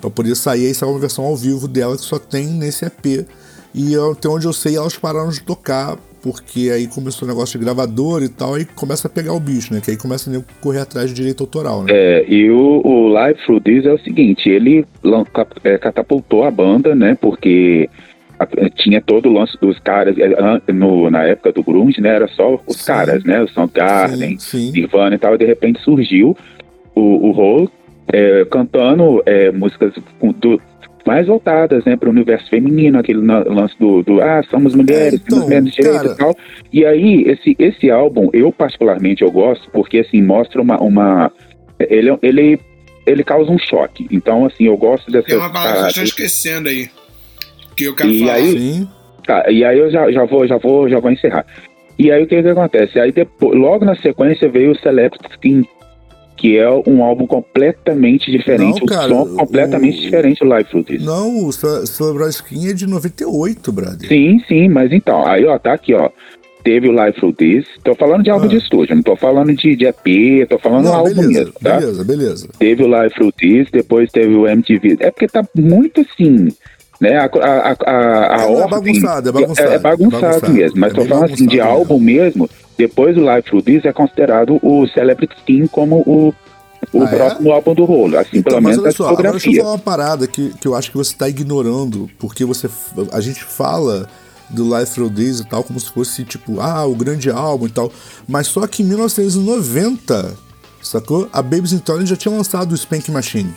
[0.00, 3.26] Pra poder sair, aí saiu uma versão ao vivo dela que só tem nesse EP.
[3.74, 5.96] E até onde eu sei, elas pararam de tocar,
[6.32, 9.72] porque aí começou o negócio de gravador e tal, aí começa a pegar o bicho,
[9.72, 9.80] né?
[9.82, 11.90] Que aí começa a correr atrás de direito autoral, né?
[11.92, 14.84] É, e o, o Live Through This é o seguinte, ele
[15.64, 17.16] é, catapultou a banda, né?
[17.20, 17.88] Porque
[18.38, 22.10] a- tinha todo o lance dos caras, é, no, na época do grunge, né?
[22.10, 22.86] Era só os Sim.
[22.86, 23.40] caras, né?
[23.42, 24.36] O Soundgarden.
[24.72, 26.36] Nirvana e tal, e de repente surgiu
[26.94, 27.68] o, o Hole
[28.12, 29.92] é, cantando é, músicas
[30.40, 30.60] do-
[31.08, 35.16] mais voltadas né, para o universo feminino, aquele lance do, do ah, somos mulheres, É,
[35.16, 36.36] então, temos menos direitos cara- e tal.
[36.72, 40.78] E aí, esse, esse álbum, eu particularmente eu gosto, porque assim, mostra uma.
[40.82, 41.32] uma
[41.80, 42.60] ele, ele,
[43.06, 44.06] ele causa um choque.
[44.10, 46.88] Então, assim, eu gosto dessas Tem uma palavra que eu estou esquecendo aí.
[47.76, 48.32] Que eu quero E falar.
[48.34, 48.88] aí- Sim.
[49.26, 51.44] Tá, e aí eu já, já, vou, já, vou, já vou encerrar.
[51.98, 52.98] E aí o que, que acontece?
[52.98, 55.64] Aí depois, logo na sequência veio o Celebrity Skin,
[56.38, 60.70] que é um álbum completamente diferente, Não, cara, um som completamente o- diferente do Live
[60.70, 60.98] Fruit.
[61.04, 64.08] Não, o Ce- Celebrar Skin é de 98, brother.
[64.08, 66.08] Sim, sim, mas então, aí ó, tá aqui, ó.
[66.64, 68.48] Teve o Live Through This, tô falando de álbum Ah.
[68.48, 71.52] de estúdio, não tô falando de, de EP, tô falando de Não, álbum beleza, mesmo,
[71.62, 71.76] tá?
[71.80, 72.48] beleza, beleza.
[72.58, 74.96] Teve o Live Through This, depois teve o MTV.
[75.00, 76.48] É porque tá muito assim,
[77.00, 77.16] né?
[77.16, 80.52] A, a, a, a É, é ordem- bagunçado, é bagunçado, É, é bagunçado bagunçado.
[80.52, 83.84] mesmo, mas É tô falando assim, de bagunçado álbum mesmo, depois do Live Through This
[83.84, 86.32] é considerado o Celebrity Skin como o,
[86.92, 87.16] o Ah, é?
[87.16, 89.62] próximo álbum do rolo, assim, Então, pelo menos da só, agora deixa eu discografia.
[89.62, 92.70] falar uma parada que, que eu acho que você está ignorando, porque você,
[93.12, 94.08] a gente fala
[94.48, 97.70] do Life Through Days e tal, como se fosse tipo, ah, o grande álbum e
[97.70, 97.92] tal.
[98.26, 100.36] Mas só que em 1990,
[100.82, 101.28] sacou?
[101.32, 103.52] A Babies in Toyland já tinha lançado o Spank Machine.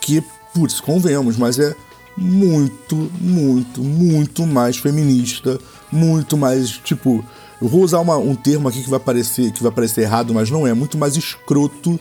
[0.00, 0.22] Que,
[0.54, 1.74] putz, convenhamos, mas é
[2.16, 5.58] muito, muito, muito mais feminista,
[5.90, 7.24] muito mais, tipo,
[7.60, 10.50] eu vou usar uma, um termo aqui que vai parecer que vai parecer errado, mas
[10.50, 11.98] não é, muito mais escroto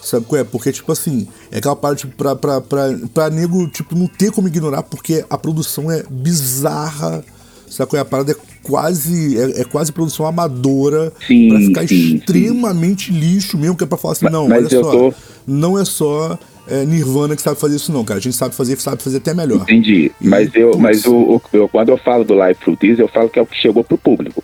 [0.00, 0.44] Sabe qual é?
[0.44, 4.30] Porque, tipo assim, é aquela parte tipo, pra, pra, pra, pra nego, tipo, não ter
[4.30, 7.24] como ignorar, porque a produção é bizarra.
[7.68, 8.02] Sabe qual é?
[8.02, 13.58] A parada é quase, é, é quase produção amadora Sim, pra ficar sim, extremamente lixo
[13.58, 15.14] mesmo, que é pra falar assim, Mas- não, mas olha só, tô-
[15.46, 18.18] não é só é, Nirvana que sabe fazer isso não, cara.
[18.18, 19.62] A gente sabe fazer, sabe fazer até melhor.
[19.62, 20.12] Entendi.
[20.20, 20.80] E, Mas eu, putz.
[20.82, 23.46] mas o, o- eu- quando eu falo do Live This, eu falo que é o
[23.46, 24.42] que chegou pro público.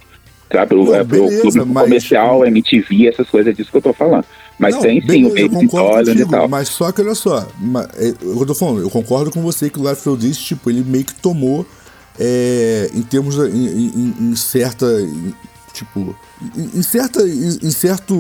[0.55, 0.75] Sabe?
[0.75, 4.25] O, Não, é beleza, público mas- comercial, MTV, essas coisas disso que eu tô falando.
[4.59, 6.49] Mas Não, tem sim beleza, o concordo Toyland e tal.
[6.49, 7.47] Mas só que olha só,
[7.99, 11.05] é, eu tô falando, eu concordo com você que o Through This, tipo, ele meio
[11.05, 11.67] que tomou
[12.19, 15.35] é, em termos da- em, em- em certa em-
[15.73, 16.17] tipo
[16.57, 18.15] em, certa em, certo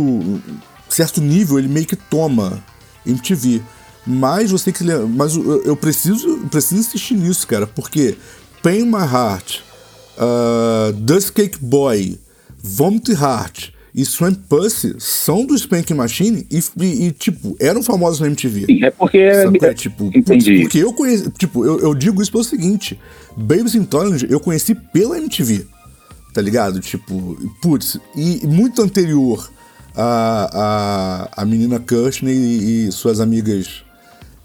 [0.88, 2.60] certo nível ele meio que toma
[3.06, 3.62] MTV.
[4.04, 8.16] Mas você que mas eu, eu preciso eu preciso insistir nisso, cara, porque
[8.60, 9.60] Pain My Heart,
[10.18, 12.18] uh, Dust Cake Boy,
[12.66, 18.20] Vomit Heart e Swamp Pussy são do Spank Machine e, e- e, tipo, eram famosos
[18.20, 18.64] na MTV.
[18.66, 19.34] Sim, é porque.
[19.34, 19.74] Sabe qual é?
[19.74, 20.60] Tipo, entendi.
[20.62, 21.30] porque eu conheci.
[21.32, 22.98] Tipo, eu, eu digo isso pelo seguinte:
[23.36, 25.66] Babies in Toyland eu conheci pela MTV.
[26.32, 26.80] Tá ligado?
[26.80, 29.48] Tipo, putz, e muito anterior
[29.94, 33.84] a, a, a menina Kirchner e, e suas amigas.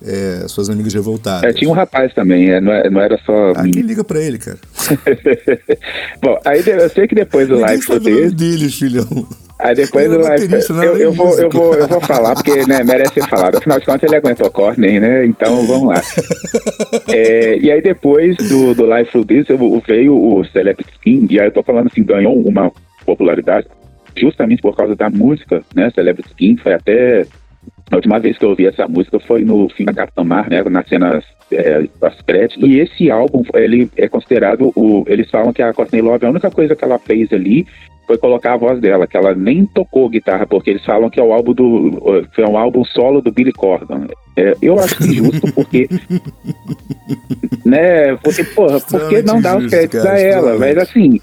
[0.05, 1.43] É, suas amigas revoltadas.
[1.43, 3.51] É, tinha um rapaz também, é, não, é- não era só.
[3.55, 4.57] Ah, quem liga pra ele, cara?
[6.21, 8.33] Bom, aí eu sei que depois do Live nome This.
[8.33, 9.27] deles, filhão.
[9.59, 11.99] Aí depois Ele do é Live não é eu, eu, vou, eu, vou, eu vou
[11.99, 13.57] falar, porque né, merece ser falado.
[13.57, 15.25] Afinal de contas, ele aguentou a Courtney, né?
[15.25, 16.01] Então vamos lá.
[17.09, 21.39] É, e aí depois do, do Live Through This, eu- veio o Celebrity Skin, e
[21.39, 22.71] aí eu tô falando assim, ganhou uma
[23.05, 23.67] popularidade
[24.17, 25.89] justamente por causa da música, né?
[25.93, 27.25] Celebrity Skin foi até.
[27.91, 30.61] A última vez que eu ouvi essa música foi no filme da Capitã Mar, né?
[30.63, 32.69] Nas cenas é, das créditos.
[32.69, 35.03] E esse álbum, ele é considerado o.
[35.07, 37.65] Eles falam que a Courtney Love, a única coisa que ela fez ali
[38.05, 41.23] foi colocar a voz dela, que ela nem tocou guitarra, porque eles falam que é
[41.23, 42.27] o álbum do.
[42.35, 44.07] Foi um álbum solo do Billy Corgan.
[44.37, 45.89] É, eu acho injusto, porque.
[47.65, 48.15] né?
[48.17, 50.57] Porque, porra, por que não dar os créditos injusto, a cara, ela?
[50.57, 51.19] Mas assim.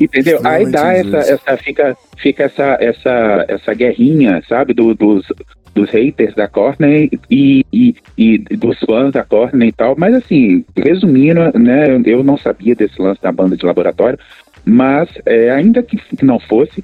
[0.00, 0.40] Entendeu?
[0.44, 5.26] Aí dá essa, essa fica, fica essa, essa, essa guerrinha, sabe, do- dos,
[5.74, 9.94] dos haters da Courtney e, e, e dos fãs da Courtney e tal.
[9.98, 14.18] Mas assim, resumindo, né, eu- não sabia desse lance da banda de laboratório,
[14.64, 16.82] mas é, ainda que não fosse,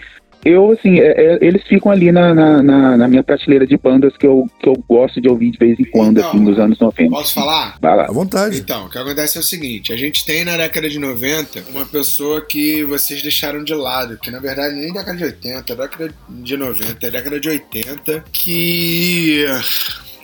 [0.49, 4.17] eu assim, é, é, eles ficam ali na, na, na- na minha prateleira de bandas
[4.17, 6.79] que eu, que eu gosto de ouvir de vez em quando, Então, assim, nos anos
[6.79, 7.11] 90.
[7.11, 7.77] Posso falar?
[7.81, 8.05] Vai lá.
[8.05, 8.59] À vontade.
[8.59, 11.85] Então, o que acontece é o seguinte: a gente tem na década de 90 uma
[11.87, 16.15] pessoa que vocês deixaram de lado, que na verdade nem década de 80, é década
[16.29, 19.45] de 90, é década de 80, que.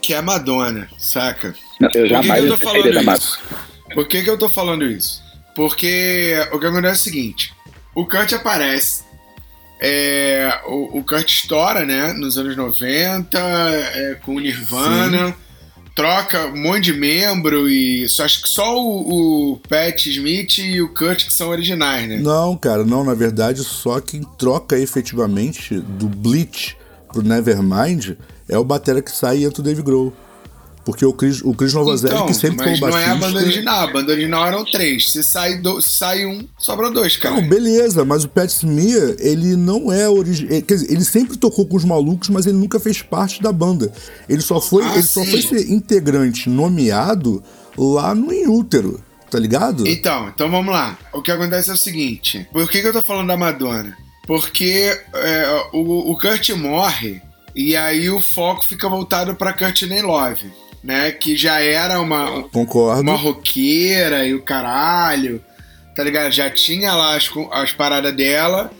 [0.01, 1.55] que é a Madonna, saca?
[1.81, 3.17] Eu Por que, jamais que eu tô falando da Madonna.
[3.19, 3.39] isso?
[3.95, 5.23] Por que, que eu tô falando isso?
[5.55, 7.53] Porque o que acontece é o seguinte:
[7.95, 9.05] o Kurt aparece.
[9.85, 12.12] É, o, o Kurt estoura, né?
[12.12, 15.35] Nos anos 90, é, com o Nirvana.
[15.95, 20.81] Troca um monte de membro e só, acho que só o, o Pat Smith e
[20.81, 22.16] o Kurt que são originais, né?
[22.18, 26.77] Não, cara, não, na verdade, só quem troca efetivamente do Bleach
[27.12, 28.12] pro Nevermind
[28.49, 30.14] é o batera que sai e entra o Dave Grohl.
[30.85, 33.14] Porque o Chris, o Chris Novoselic que sempre foi Então, mas o não é a
[33.14, 33.45] banda baixista...
[33.45, 33.81] original.
[33.81, 35.12] A banda original eram três.
[35.12, 37.37] Se sai, do, se sai um, sobra dois, cara.
[37.37, 40.61] Não, beleza, mas o Pat Smear, ele não é original.
[40.62, 43.92] Quer dizer, ele sempre tocou com os malucos, mas ele nunca fez parte da banda.
[44.29, 47.42] Ele só foi, Ah, ele só foi ser integrante nomeado
[47.79, 49.87] lá no Em Útero, tá ligado?
[49.87, 50.99] Então, então vamos lá.
[51.12, 53.97] O que acontece é o seguinte: por que, que eu tô falando da Madonna?
[54.27, 57.21] Porque é, o, o Kurt morre
[57.55, 60.51] e aí o foco fica voltado pra Courtney Love,
[60.83, 61.11] né?
[61.12, 63.03] Que já era uma, Concordo.
[63.03, 65.42] uma roqueira e o caralho,
[65.95, 66.33] tá ligado?
[66.33, 68.71] Já tinha lá as, as paradas dela,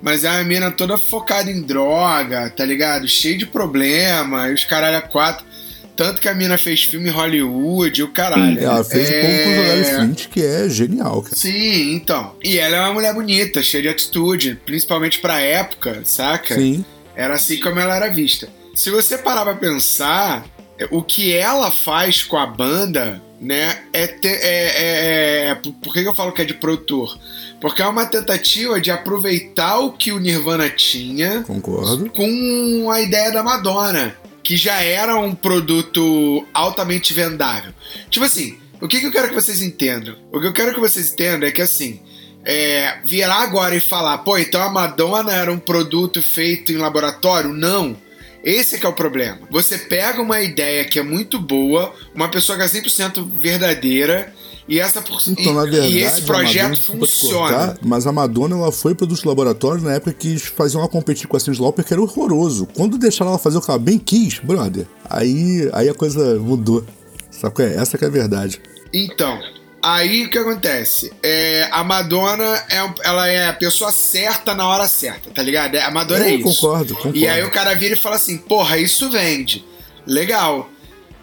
[0.00, 3.06] mas é uma mina toda focada em droga, tá ligado?
[3.06, 5.46] Cheio de problema, e os caralho a quatro.
[5.94, 8.58] Tanto que a mina fez filme em Hollywood, o caralho.
[8.58, 11.36] Ela fez o povo com o É, Flint, que é genial, cara.
[11.36, 12.34] Sim, então.
[12.42, 16.54] E ela é uma mulher bonita, cheia de atitude, principalmente pra época, saca?
[16.54, 16.82] Sim.
[17.14, 18.48] Era assim como ela era vista.
[18.74, 24.06] Se você parar pra pensar, é, o que ela faz com a banda, né, é
[24.06, 24.38] ter.
[24.42, 27.18] É, é- é- por por que que eu falo que é de produtor?
[27.60, 32.10] Porque é uma tentativa de aproveitar o que o Nirvana tinha Concordo.
[32.10, 37.72] com a ideia da Madonna, que já era um produto altamente vendável.
[38.10, 40.16] Tipo assim, o que, que eu quero que vocês entendam?
[40.32, 42.00] O que eu quero que vocês entendam é que assim,
[42.44, 47.52] é, virar agora e falar, pô, então a Madonna era um produto feito em laboratório?
[47.52, 47.96] Não.
[48.42, 49.40] Esse é que é o problema.
[49.50, 54.32] Você pega uma ideia que é muito boa, uma pessoa que é 100% verdadeira,
[54.68, 55.20] e essa por...
[55.26, 57.38] então, na verdade, e esse projeto funciona.
[57.38, 61.26] Cortar, mas a Madonna ela foi produto de laboratório na época que faziam ela competir
[61.26, 62.66] com a Cindy Lauper, que era horroroso.
[62.74, 66.84] Quando deixaram ela fazer o que ela bem quis, brother, aí, aí a coisa mudou.
[67.30, 67.74] Sabe qual é?
[67.74, 68.60] Essa que é a verdade.
[68.92, 69.40] Então,
[69.82, 71.12] Aí o que acontece?
[71.22, 75.76] É, a Madonna é, ela é a pessoa certa na hora certa, tá ligado?
[75.76, 76.44] A Madonna é, é isso.
[76.44, 77.18] Concordo, concordo.
[77.18, 79.64] E aí o cara vira e fala assim: porra, isso vende.
[80.06, 80.70] Legal.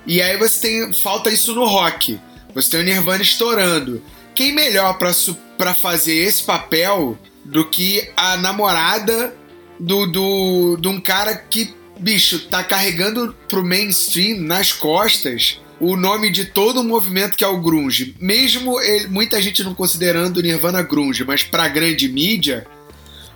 [0.06, 0.94] E aí você tem.
[0.94, 2.20] Falta isso no rock.
[2.54, 4.04] Você tem o Nirvana estourando.
[4.36, 5.12] Quem melhor pra,
[5.58, 9.34] pra fazer esse papel do que a namorada
[9.80, 16.30] do, do, de um cara que, bicho, tá carregando pro mainstream nas costas o nome
[16.30, 18.16] de todo o movimento que é o grunge.
[18.20, 22.66] Mesmo ele, muita gente não considerando o Nirvana grunge, mas pra grande mídia,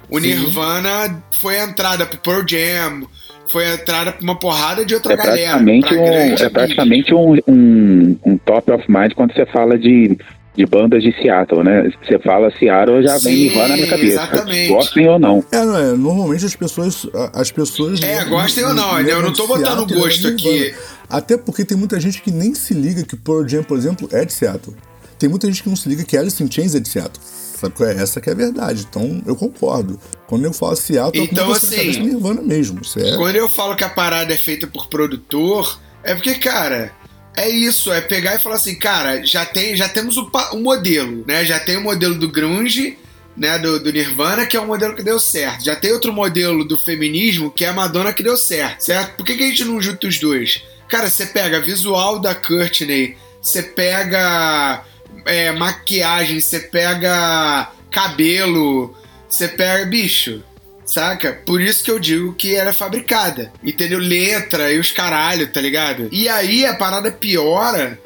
[0.10, 0.27] o Sim.
[0.27, 3.08] Nirvana foi a entrada pro Pearl Jam,
[3.47, 5.58] foi a entrada pra uma porrada de outra é galera.
[5.58, 10.17] Praticamente um, é praticamente um, um, um top of mind quando você fala de
[10.56, 11.89] de bandas de Seattle, né?
[12.03, 14.13] Você fala Seattle, já Sim, vem Nirvana na minha cabeça.
[14.13, 14.69] Exatamente.
[14.69, 15.43] Gostem ou não.
[15.51, 15.97] É, não é.
[15.97, 17.08] Normalmente as pessoas.
[17.34, 18.99] As pessoas é, gostem ou não.
[18.99, 20.73] Eu não tô botando gosto aqui.
[21.09, 24.25] Até porque tem muita gente que nem se liga que Pearl Jam, por exemplo, é
[24.25, 24.75] de Seattle.
[25.19, 27.23] Tem muita gente que não se liga que Alice in Chains é de Seattle.
[27.23, 27.95] Sabe qual é?
[27.95, 28.85] Essa que é a verdade.
[28.89, 29.99] Então, eu concordo.
[30.27, 32.81] Quando eu falo Seattle, então, eu assim, Nirvana mesmo.
[32.97, 33.15] É...
[33.15, 36.91] Quando eu falo que a parada é feita por produtor, é porque, cara
[37.35, 41.23] é isso, é pegar e falar assim, cara, já tem, já temos o, o modelo,
[41.27, 41.43] né?
[41.43, 42.97] Já tem o modelo do grunge,
[43.35, 45.65] né, do, do, Nirvana, que é um modelo que deu certo.
[45.65, 49.17] Já tem outro modelo do feminismo, que é a Madonna que deu certo, certo?
[49.17, 50.63] Por que, que a gente não junta os dois?
[50.93, 54.86] Cara, você pega visual da Courtney, você pega
[55.25, 58.95] é, maquiagem, você pega cabelo,
[59.27, 59.88] você pega.
[59.88, 60.43] Bicho,
[60.86, 61.34] saca?
[61.34, 63.51] Por isso que eu digo que era fabricada.
[63.63, 63.97] Entendeu?
[63.97, 66.10] Letra e os caralho, tá ligado?
[66.12, 67.97] E aí a parada piora.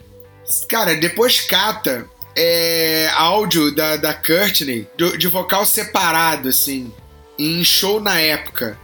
[0.70, 2.06] Cara, depois cata
[2.38, 6.90] é, áudio da, da Courtney de, de vocal separado, assim,
[7.38, 8.80] em show na época.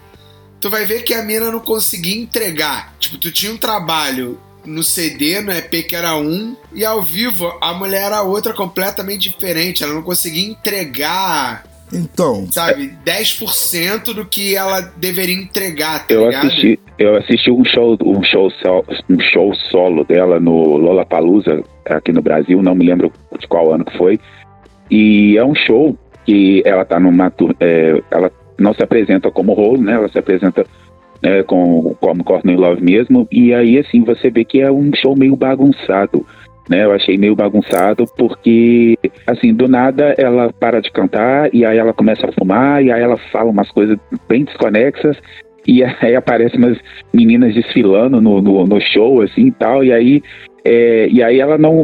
[0.64, 2.96] Tu vai ver que a mina não conseguia entregar.
[2.98, 7.54] Tipo, tu tinha um trabalho no CD, no EP que era um, e ao vivo
[7.60, 9.84] a mulher era outra completamente diferente.
[9.84, 12.48] Ela não conseguia entregar então.
[12.50, 16.48] Sabe, 10% do que ela deveria entregar, tá eu ligado?
[16.48, 18.50] Assisti, eu assisti um show, um show,
[19.10, 23.84] um show solo dela no Lollapalooza, aqui no Brasil, não me lembro de qual ano
[23.84, 24.18] que foi.
[24.90, 27.34] E é um show que ela tá numa.
[27.60, 29.94] É, ela não se apresenta como rolo, né?
[29.94, 30.66] Ela se apresenta
[31.22, 33.28] né, com, como Courtney Love mesmo.
[33.32, 36.26] E aí, assim, você vê que é um show meio bagunçado
[36.70, 36.84] né?
[36.84, 41.94] Eu achei meio bagunçado porque, assim, do nada ela para de cantar e aí ela
[41.94, 45.18] começa a fumar e aí ela fala umas coisas bem desconexas
[45.68, 46.78] e aí aparecem umas
[47.14, 50.24] meninas desfilando no, no, no show, assim, e tal, e aí
[50.66, 51.84] é, e aí ela não,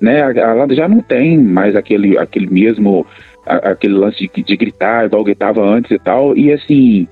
[0.00, 3.06] né, ela já não tem mais aquele, aquele mesmo,
[3.46, 7.08] aquele lance de, de gritar igual gritava antes e tal, e assim,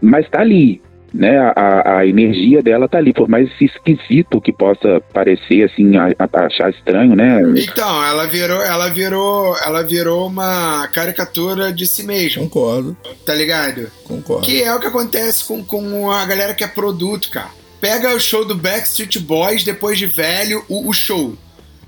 [0.00, 0.80] mas tá ali,
[1.12, 6.08] né, a, a energia dela tá ali, por mais esquisito que possa parecer, assim, a,
[6.18, 7.40] a achar estranho, né?
[7.56, 12.42] Então, ela virou, ela virou, ela virou uma caricatura de si mesma.
[12.42, 12.96] Concordo.
[13.24, 13.90] Tá ligado?
[14.04, 14.44] Concordo.
[14.44, 17.50] Que é o que acontece com, com a galera que é produto, cara.
[17.80, 21.36] Pega o show do Backstreet Boys depois de velho, o, o show,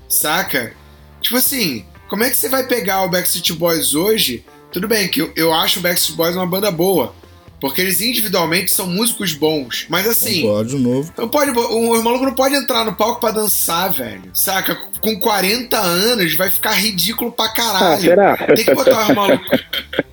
[0.07, 0.73] saca?
[1.21, 4.43] Tipo assim, como é que você vai pegar o Backstreet Boys hoje?
[4.69, 7.15] Tudo bem que eu, eu acho o Backstreet Boys uma banda boa,
[7.57, 9.85] porque eles individualmente são músicos bons.
[9.87, 10.41] Mas assim.
[10.41, 11.09] Pode de novo.
[11.17, 14.23] Não pode, o maluco não pode entrar no palco para dançar, velho.
[14.33, 14.75] Saca?
[14.99, 17.93] Com 40 anos vai ficar ridículo pra caralho.
[17.93, 18.37] Ah, será?
[18.37, 19.45] Tem que botar o maluco.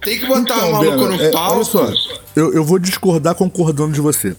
[0.01, 1.57] Tem que botar então, o maluco no é, palco.
[1.57, 1.93] Olha só,
[2.37, 4.37] eu, eu vou discordar concordando de você.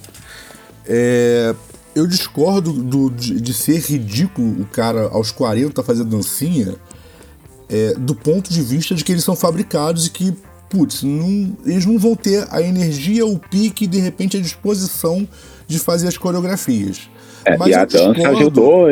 [0.87, 1.53] É,
[1.93, 6.75] eu discordo do, de, de, ser ridículo o cara aos 40 fazer dancinha.
[7.69, 10.33] É, do ponto de vista de que eles são fabricados e que
[10.69, 15.27] putz, não, eles não vão ter a energia, o pique e de repente a disposição
[15.67, 17.09] de fazer as coreografias.
[17.45, 18.37] É, e a dança discordo...
[18.37, 18.87] ajudou,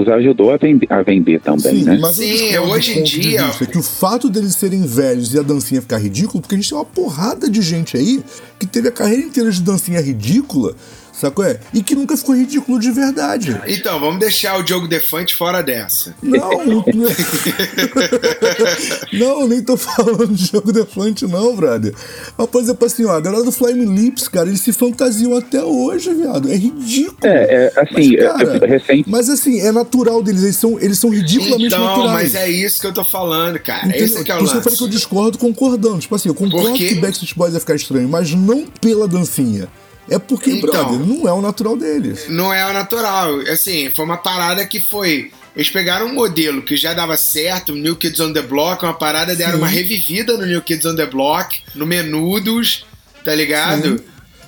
[0.00, 1.98] os ajudou a vender, a vender também, Sim, né?
[2.00, 3.48] Mas Sim, hoje em dia.
[3.70, 6.78] Que o fato deles serem velhos e a dancinha ficar ridícula, porque a gente tem
[6.78, 8.22] uma porrada de gente aí
[8.58, 10.74] que teve a carreira inteira de dancinha ridícula,
[11.20, 11.44] Sacou?
[11.44, 11.60] É?
[11.74, 13.54] E que nunca ficou ridículo de verdade.
[13.66, 16.14] Então, vamos deixar o Diogo Defante fora dessa.
[16.22, 16.82] Não, não,
[19.12, 21.94] não, nem tô falando de jogo Defante, não, brother.
[22.38, 25.62] Mas, por exemplo, assim, ó, a galera do Flying Lips, cara, eles se fantasiam até
[25.62, 26.50] hoje, viado.
[26.50, 27.18] É ridículo.
[27.22, 29.10] É, é assim, mas, cara, é, recente.
[29.10, 32.32] Mas assim, é natural deles, eles são, eles são ridiculamente então, naturais.
[32.32, 33.86] mas é isso que eu tô falando, cara.
[33.86, 34.06] Entendeu?
[34.06, 34.56] Esse que é o Por isso lance.
[34.56, 35.98] eu falei que eu discordo concordando.
[35.98, 39.68] Tipo assim, eu concordo que Backstreet Boys vai ficar estranho, mas não pela dancinha.
[40.08, 40.70] É porque, Então.
[40.70, 42.26] brother, não é o natural deles.
[42.28, 43.40] Não é o natural.
[43.52, 45.30] Assim, foi uma parada que foi.
[45.54, 48.94] Eles pegaram um modelo que já dava certo, o New Kids on the Block, uma
[48.94, 49.58] parada, deram Sim.
[49.58, 52.84] uma revivida no New Kids on the Block, no Menudos,
[53.24, 53.98] tá ligado?
[53.98, 54.04] Sim.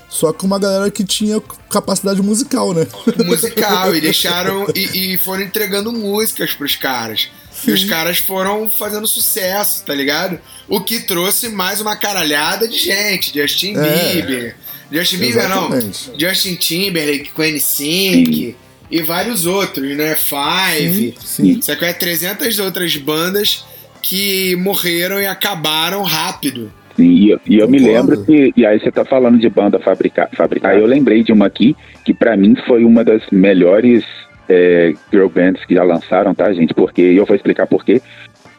[0.09, 1.40] Só que uma galera que tinha
[1.70, 2.86] capacidade musical, né?
[3.24, 4.66] Musical, e deixaram.
[4.74, 7.30] E, e foram entregando músicas pros caras.
[7.66, 7.86] E os Sim.
[7.88, 10.38] caras foram fazendo sucesso, tá ligado?
[10.68, 13.32] O que trouxe mais uma caralhada de gente.
[13.40, 14.12] Justin É.
[14.14, 14.57] Bieber.
[14.93, 15.70] Justin Bieber não.
[16.18, 18.57] Justin Timberlake, Queen Sync
[18.90, 20.14] e vários outros, né?
[20.14, 21.14] Five.
[21.24, 21.76] Sim, sim.
[21.76, 23.64] Que é 300 outras bandas
[24.03, 26.70] que morreram e acabaram rápido.
[26.99, 28.53] E, eu- e eu me lembro que.
[28.57, 30.28] E aí você tá falando de banda fabricar.
[30.36, 30.72] fabricar.
[30.72, 31.74] Aí eu lembrei de uma aqui
[32.05, 34.05] que pra mim foi uma das melhores
[34.49, 36.74] é, girl bands que já lançaram, tá, gente?
[36.74, 38.03] Porque eu vou explicar por quê.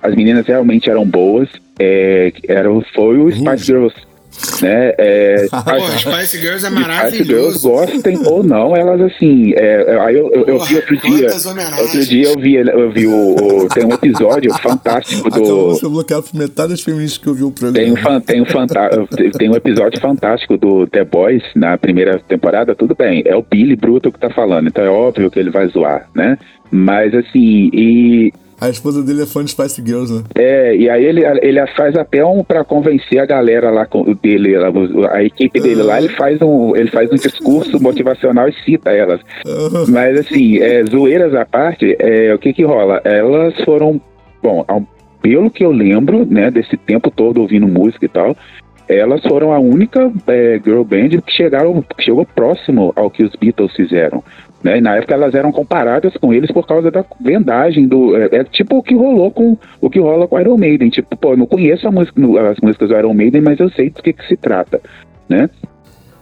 [0.01, 1.47] As meninas realmente eram boas.
[1.79, 3.95] É, eram, foi o Spice Girls.
[4.61, 4.93] Né?
[4.97, 7.69] É, Pô, Spice Girls é Spice Girls maravilhoso.
[7.69, 9.53] gostem ou não, elas assim.
[9.55, 11.27] é, aí eu, eu, eu vi outro dia.
[11.81, 15.75] Outro dia eu vi, eu vi o, o- Tem um episódio fantástico Acabou do.
[15.75, 15.79] de
[16.31, 17.77] por metade das feministas que eu vi o programa.
[17.85, 18.89] Tem um, fan- tem, um fanta-
[19.37, 23.23] tem um episódio fantástico do The Boys na primeira temporada, tudo bem.
[23.25, 26.37] É o Billy Bruto que tá falando, então é óbvio que ele vai zoar, né?
[26.71, 30.23] Mas assim, e, A esposa dele é fã de Spice Girls, né?
[30.35, 34.55] é, e aí ele, ele faz até um para convencer a galera lá com- dele,
[34.55, 34.71] a,
[35.15, 39.19] a equipe dele lá, ele faz um, ele faz um discurso motivacional e cita elas.
[39.89, 43.01] Mas assim, é, zoeiras à parte, é, o que que rola?
[43.03, 43.99] Elas foram,
[44.41, 44.65] bom,
[45.21, 48.35] pelo que eu lembro, né, desse tempo todo ouvindo música e tal,
[48.87, 53.33] elas foram a única é, girl band que chegaram, que chegou próximo ao que os
[53.35, 54.23] Beatles fizeram.
[54.63, 54.77] Né?
[54.77, 58.15] E na época elas eram comparadas com eles por causa da vendagem do.
[58.15, 60.89] É, é tipo o que rolou com o que rola com Iron Maiden.
[60.89, 63.89] Tipo, pô, eu não conheço a música, as músicas do Iron Maiden, mas eu sei
[63.89, 64.79] do que, que se trata.
[65.27, 65.49] Né?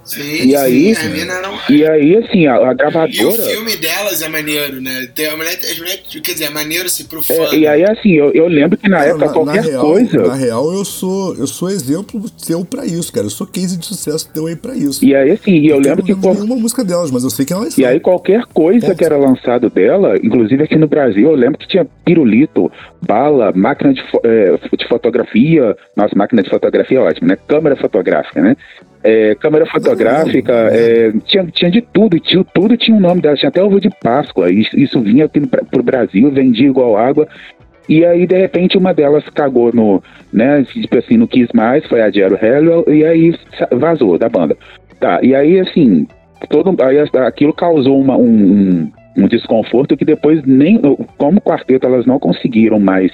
[0.04, 2.76] Sim, E aí- sim, a mina era um- E aí, assim, a, a E o
[2.76, 3.43] gravadora.
[3.43, 5.08] filme delas é maneiro, né?
[5.14, 7.34] Tem a mulher, as mulheres, quer dizer, é maneiro se pro fã.
[7.34, 10.18] É, e aí, assim, eu, eu lembro que na Cara, época qualquer real, coisa.
[10.28, 13.28] na real, eu sou, eu sou exemplo seu pra isso, cara.
[13.28, 15.06] Eu sou case de sucesso teu aí pra isso.
[15.06, 16.12] E aí, assim, eu lembro que.
[16.12, 17.84] Eu não qual- lembro nenhuma música delas, mas eu sei que elas são.
[17.84, 18.97] E aí qualquer coisa Ponto.
[18.97, 22.72] que era lançado dela, inclusive aqui no Brasil, eu lembro que tinha pirulito,
[23.08, 27.38] bala, máquina de, fo- eh, de fotografia, nossa, máquina de fotografia é ótimo, né?
[27.47, 28.56] Câmera fotográfica, né?
[29.04, 33.49] É, câmera fotográfica, é, tinha, tinha de tudo, tinha, tudo tinha o nome dela, tinha
[33.49, 37.28] até ovo de Páscoa, isso, isso vinha aqui pra- pro Brasil, vendia igual água,
[37.89, 42.02] e aí, de repente, uma delas cagou no, né, tipo assim, não quis mais, foi
[42.02, 43.36] a Jero Hellwell, e aí
[43.72, 44.56] vazou da banda.
[44.99, 46.06] Tá, e aí, assim,
[46.47, 50.80] todo, aí aquilo causou uma, um, um, um desconforto que depois nem,
[51.18, 53.12] como quarteto, elas não conseguiram mais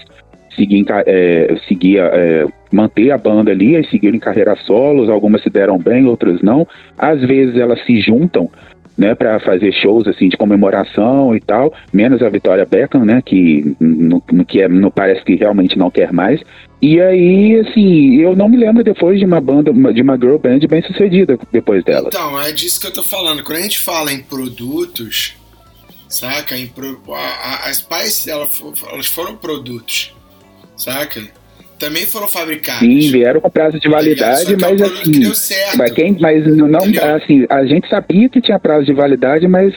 [0.57, 5.49] seguir, é, seguir é, manter a banda ali, e seguiram em carreiras solos, algumas se
[5.49, 6.67] deram bem, outras não.
[6.97, 8.49] Às vezes elas se juntam,
[8.97, 13.75] né, para fazer shows assim de comemoração e tal, menos a Vitória Beckham, né, que
[13.79, 16.41] no, que é, no, parece que realmente não quer mais.
[16.81, 20.59] E aí, assim, eu não me lembro depois de uma banda, de uma girl band
[20.67, 22.07] bem sucedida depois dela.
[22.07, 23.43] Então, é disso que eu tô falando.
[23.43, 25.35] Quando a gente fala em produtos,
[26.09, 26.57] saca?
[26.57, 30.15] Em pro, a, a- as fo- elas foram produtos,
[30.77, 31.21] saca?
[31.79, 32.79] Também foram fabricados.
[32.87, 35.77] Sim, vieram com prazo de Tá validade, um mas assim, deu certo.
[35.77, 37.15] mas quem, mas não, Entendeu?
[37.15, 39.73] assim, a gente sabia que tinha prazo de validade, mas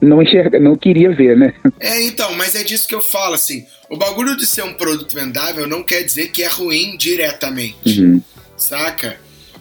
[0.00, 1.52] não enxerga, não queria ver, né?
[1.78, 3.66] É, então, mas é disso que eu falo, assim.
[3.90, 8.22] O bagulho de ser um produto vendável não quer dizer que é ruim diretamente, Uhum.
[8.56, 9.16] saca?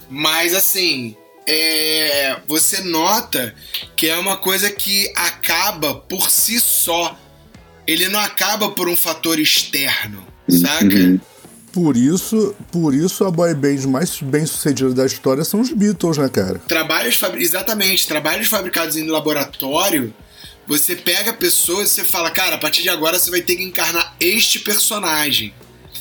[0.10, 1.16] Mas, assim,
[1.46, 3.54] é, você nota
[3.98, 7.18] que é uma coisa que acaba por si só.
[7.86, 10.96] Ele não acaba por um fator externo, saca?
[10.96, 11.20] Uhum.
[11.74, 16.18] Por isso, por isso a boy band mais bem sucedida da história são os Beatles,
[16.18, 16.60] né, cara?
[16.68, 20.14] Trabalhos, exatamente, trabalhos fabricados em laboratório,
[20.68, 23.64] você pega pessoas e você fala, cara, a partir de agora você vai ter que
[23.64, 25.54] encarnar este personagem.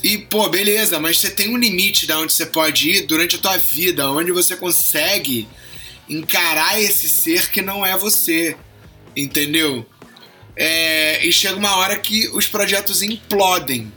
[0.03, 3.38] E, pô, beleza, mas você tem um limite da onde você pode ir durante a
[3.38, 5.47] tua vida, onde você consegue
[6.09, 8.57] encarar esse ser que não é você.
[9.16, 9.86] Entendeu?
[10.57, 13.93] É, e chega uma hora que os projetos implodem,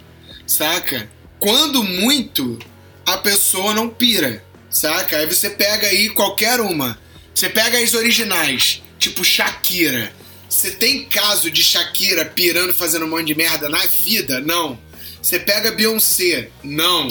[0.46, 1.10] saca?
[1.40, 2.60] Quando muito,
[3.06, 5.18] a pessoa não pira, saca?
[5.18, 6.98] Aí você pega aí qualquer uma.
[7.34, 10.14] Você pega as originais, tipo Shakira.
[10.48, 14.40] Você tem caso de Shakira pirando fazendo um monte de merda na vida?
[14.40, 14.80] Não.
[15.22, 16.50] Você pega Beyoncé?
[16.64, 17.08] Não.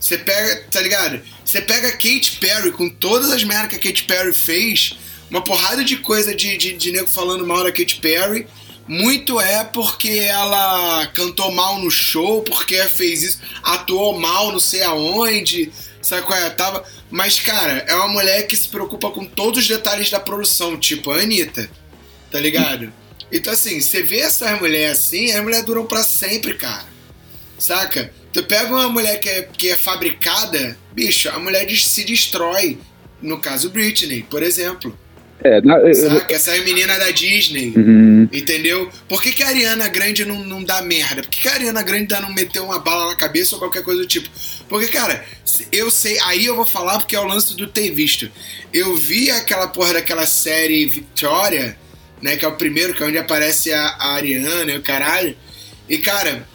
[0.00, 1.20] Você pega, tá ligado?
[1.44, 4.96] Você pega Katy Perry com todas as merdas que a Katy Perry fez,
[5.30, 8.46] uma porrada de coisa de, de, de nego falando mal da Katy Perry.
[8.88, 14.82] Muito é porque ela cantou mal no show, porque fez isso, atuou mal não sei
[14.82, 16.48] aonde, sabe qual é?
[16.50, 16.84] Tava...
[17.10, 21.10] Mas, cara, é uma mulher que se preocupa com todos os detalhes da produção, tipo
[21.10, 21.68] a Anitta,
[22.30, 22.92] tá ligado?
[23.30, 26.86] Então, assim, você vê essas mulheres assim, as mulheres duram pra sempre, cara.
[27.58, 28.12] Saca?
[28.32, 32.78] Tu pega uma mulher que é, que é fabricada, bicho, a mulher se destrói.
[33.20, 34.96] No caso, Britney, por exemplo.
[35.42, 36.34] É, na, eu, Saca?
[36.34, 37.72] Essa é a menina da Disney.
[37.76, 38.28] Uhum.
[38.32, 38.90] Entendeu?
[39.08, 41.22] Por que, que a Ariana Grande não, não dá merda?
[41.22, 44.00] Por que, que a Ariana Grande não meteu uma bala na cabeça ou qualquer coisa
[44.00, 44.28] do tipo?
[44.68, 45.24] Porque, cara,
[45.70, 48.30] eu sei, aí eu vou falar porque é o lance do ter visto.
[48.72, 51.76] Eu vi aquela porra daquela série Victoria,
[52.20, 52.36] né?
[52.36, 55.36] Que é o primeiro, que é onde aparece a, a Ariana e o caralho.
[55.88, 56.46] E, cara,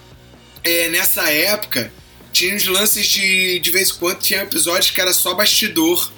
[0.64, 1.92] é, nessa época,
[2.32, 3.60] tinha uns lances de.
[3.60, 6.12] De vez em quando tinha episódios que era só bastidor,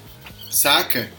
[0.50, 1.12] saca?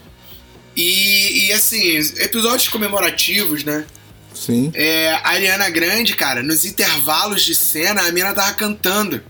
[0.75, 3.85] E, e assim, episódios comemorativos, né?
[4.33, 4.71] Sim.
[4.73, 9.23] É, a Ariana Grande, cara, nos intervalos de cena, a mina tava cantando.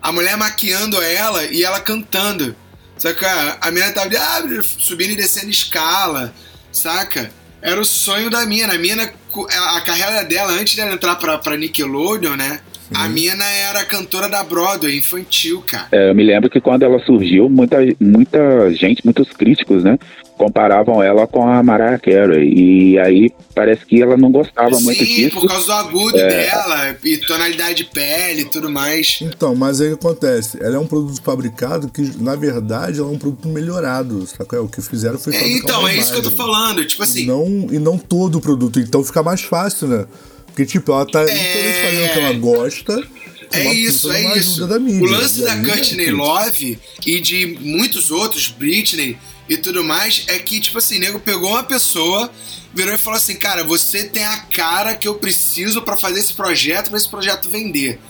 [0.00, 2.54] A mulher maquiando ela e ela cantando.
[2.98, 3.58] Saca?
[3.60, 4.42] A mina tava ah,
[4.78, 6.34] subindo e descendo escala,
[6.70, 7.32] saca?
[7.62, 8.74] Era o sonho da mina.
[8.74, 9.12] A mina,
[9.48, 12.60] a carreira dela, antes dela entrar pra, pra Nickelodeon, né?
[12.94, 15.88] A mina era cantora da Broadway, infantil, cara.
[15.92, 19.98] É, eu me lembro que quando ela surgiu, muita, muita gente, muitos críticos, né?
[20.36, 22.52] Comparavam ela com a Mariah Carey.
[22.52, 25.38] E aí parece que ela não gostava Sim, muito disso.
[25.40, 26.28] por causa do agudo É.
[26.28, 29.18] dela, e tonalidade de pele e tudo mais.
[29.22, 30.58] Então, mas aí o que acontece?
[30.62, 34.26] Ela é um produto fabricado que, na verdade, ela é um produto melhorado.
[34.26, 34.56] Sabe?
[34.56, 36.84] O que fizeram foi É, fabricar então, uma é isso que eu tô falando.
[36.84, 38.80] Tipo assim, Não, e não todo o produto.
[38.80, 40.06] Então fica mais fácil, né?
[40.52, 43.08] Porque, tipo, ela tá literalmente fazendo o que ela gosta.
[43.52, 44.66] É isso, é isso.
[44.78, 45.02] mídia.
[45.02, 50.24] o lance E da Courtney é, Love e de muitos outros, Britney e tudo mais,
[50.28, 52.30] é que, tipo assim, nego pegou uma pessoa,
[52.74, 56.32] virou e falou assim: Cara, você tem a cara que eu preciso pra fazer esse
[56.32, 58.00] projeto, pra esse projeto vender.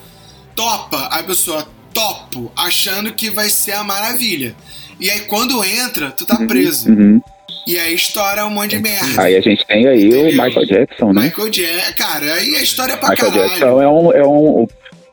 [0.54, 4.54] Topa, a pessoa, topo, achando que vai ser a maravilha.
[5.00, 6.88] E aí, quando entra, tu tá preso.
[6.88, 7.20] Uhum.
[7.66, 9.22] E aí estoura um monte de merda.
[9.22, 10.44] Aí a gente tem aí o Entendeu?
[10.44, 11.22] Michael Jackson, né?
[11.22, 13.48] Michael Jackson, cara, aí a história é pra Michael caralho.
[13.50, 14.62] Jackson é um, é um.
[14.64, 14.68] o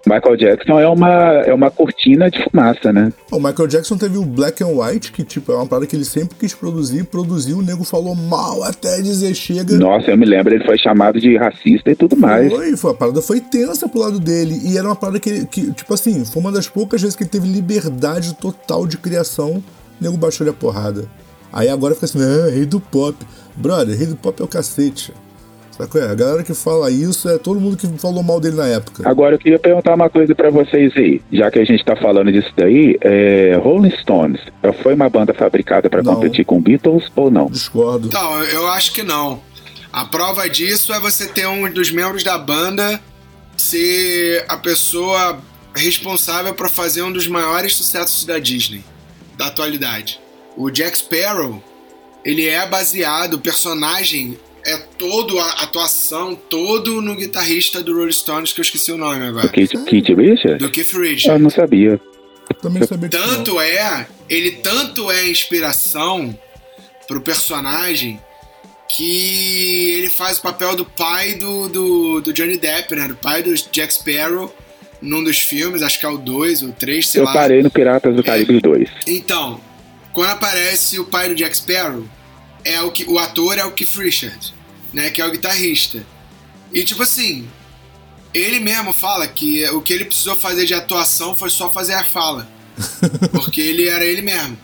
[0.08, 1.12] Michael Jackson é uma,
[1.46, 3.12] é uma cortina de fumaça, né?
[3.32, 6.06] O Michael Jackson teve o Black and White, que tipo, é uma parada que ele
[6.06, 9.76] sempre quis produzir, produziu, o nego falou mal até dizer chega.
[9.78, 12.50] Nossa, eu me lembro, ele foi chamado de racista e tudo mais.
[12.52, 14.60] Foi, foi, a parada foi tensa pro lado dele.
[14.64, 17.24] E era uma parada que, ele- que, tipo assim, foi uma das poucas vezes que
[17.24, 19.58] ele teve liberdade total de criação.
[19.58, 19.64] O
[20.04, 21.06] nego baixou ele a porrada.
[21.52, 23.16] Aí agora fica assim, ah, rei do pop.
[23.56, 25.14] Brother, rei do pop é o cacete.
[25.72, 26.10] Sabe qual é?
[26.12, 29.10] A galera que fala isso é todo mundo que falou mal dele na época.
[29.10, 32.32] Agora eu queria perguntar uma coisa pra vocês aí, já que a gente tá falando
[32.32, 34.42] disso daí, é, Rolling Stones
[34.84, 36.16] foi uma banda fabricada pra Não.
[36.16, 37.46] competir com Beatles ou não?
[37.46, 38.08] Discordo.
[38.08, 39.42] Então, eu acho que não.
[39.92, 43.00] A prova disso é você ter um dos membros da banda
[43.56, 45.40] ser a pessoa
[45.74, 48.84] responsável por fazer um dos maiores sucessos da Disney,
[49.38, 50.20] da atualidade.
[50.60, 51.64] O Jack Sparrow,
[52.26, 58.52] ele é baseado, o personagem é todo, a atuação, todo no guitarrista do Rolling Stones,
[58.52, 59.46] que eu esqueci o nome agora.
[59.46, 60.60] O Kate, Kate Richards?
[60.60, 61.42] Do Keith Eu Richards.
[61.42, 61.98] não sabia.
[62.62, 63.26] Também sabia que não.
[63.38, 66.38] Tanto é, ele tanto é inspiração
[67.08, 68.20] pro personagem
[68.90, 73.08] que ele faz o papel do pai do, do, do Johnny Depp, né?
[73.08, 74.54] Do pai do Jack Sparrow
[75.02, 77.32] num dos filmes, acho que é o 2 ou 3, sei Eu lá.
[77.32, 78.90] parei no Piratas do Caribe 2.
[79.08, 79.62] Então,
[80.20, 82.04] quando aparece o pai do Jack Sparrow,
[82.66, 84.54] é o, que, o ator é o Keith Richards,
[84.92, 85.10] né?
[85.10, 86.06] Que é o guitarrista.
[86.74, 87.48] E tipo assim,
[88.34, 92.04] ele mesmo fala que o que ele precisou fazer de atuação foi só fazer a
[92.04, 92.50] fala.
[93.32, 94.58] Porque ele era ele mesmo.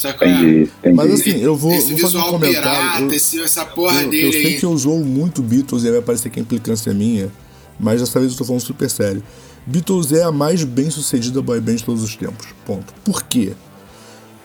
[0.00, 0.32] Qual é?
[0.32, 0.96] Entendi, entendi.
[0.96, 2.62] Mas assim, eu vou, esse vou fazer um visual comentário.
[2.70, 4.58] pirata, eu- esse- essa porra eu, eu dele sei aí.
[4.58, 7.30] que eu usou muito Beatles e aí vai parecer que a implicância é minha,
[7.78, 9.22] mas dessa vez eu tô falando super sério.
[9.64, 12.48] Beatles é a mais bem sucedida boy band de todos os tempos.
[12.66, 12.92] Ponto.
[13.04, 13.52] Por quê?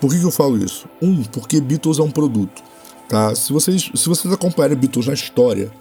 [0.04, 0.86] Por que, que eu falo isso?
[1.01, 2.62] Um, porque Beatles é um produto.
[3.08, 3.34] Tá?
[3.34, 5.72] Se, vocês, se vocês acompanharem Beatles na história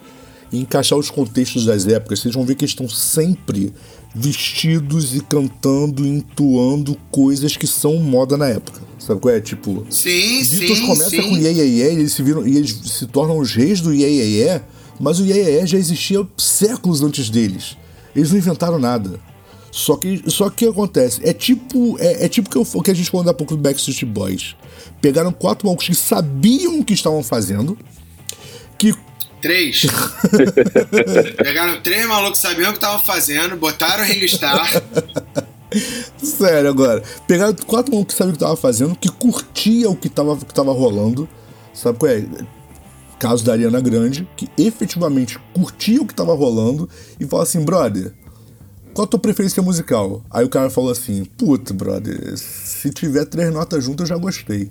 [0.49, 3.73] e encaixar os contextos das épocas, vocês vão ver que eles estão sempre
[4.15, 8.79] vestidos e cantando, entoando coisas que são moda na época.
[8.97, 9.41] Sabe qual é?
[9.41, 11.21] Tipo, Sim, Beatles sim, começa sim.
[11.21, 13.93] com Iê Iê Iê, e eles se viram e eles se tornam os reis do
[13.93, 14.61] Iê Iê Iê,
[15.01, 17.75] mas o Iê Iê já existia séculos antes deles.
[18.15, 19.19] Eles não inventaram nada.
[19.73, 23.09] Só que só que acontece, é tipo é, é tipo que o que a gente
[23.09, 24.55] falou há pouco do Backstreet Boys.
[25.01, 27.75] Pegaram quatro malucos que sabiam o que estavam fazendo,
[28.77, 28.93] que
[29.41, 29.87] Três.
[31.43, 34.83] Pegaram três malucos que sabiam o que estavam fazendo, botaram o Ringstar.
[36.21, 37.01] Sério, agora.
[37.27, 40.53] Pegaram quatro malucos que sabiam o que estavam fazendo, que curtia o que estava que
[40.53, 41.27] tava rolando.
[41.73, 42.23] Sabe qual é?
[43.17, 46.87] Caso da Ariana Grande, que efetivamente curtia o que estava rolando
[47.19, 48.13] e fala assim, brother,
[48.93, 50.23] qual a tua preferência musical?
[50.29, 54.69] Aí o cara falou assim, puta, brother, se tiver três notas juntas eu já gostei.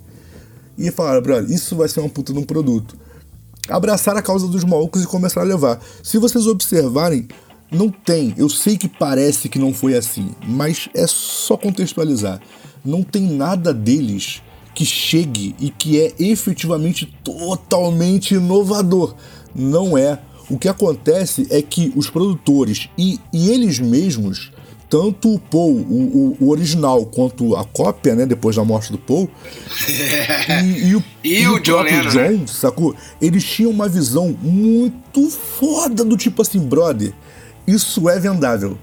[0.77, 2.97] E falaram, brother, isso vai ser uma puta de um produto.
[3.69, 5.79] Abraçaram a causa dos malucos e começaram a levar.
[6.01, 7.27] Se vocês observarem,
[7.71, 8.33] não tem.
[8.37, 12.41] Eu sei que parece que não foi assim, mas é só contextualizar.
[12.83, 14.41] Não tem nada deles
[14.75, 19.15] que chegue e que é efetivamente totalmente inovador.
[19.55, 20.19] Não é.
[20.53, 24.51] O que acontece é que os produtores e, e eles mesmos,
[24.87, 28.99] tanto o Paul, o, o, o, original, quanto a cópia, né, depois da morte do
[28.99, 29.27] Paul,
[30.63, 32.95] e, e, o, e, e o, John, próprio Lennon, John, sacou?
[33.19, 37.11] Eles tinham uma visão muito foda do tipo assim, brother,
[37.65, 38.77] isso é vendável.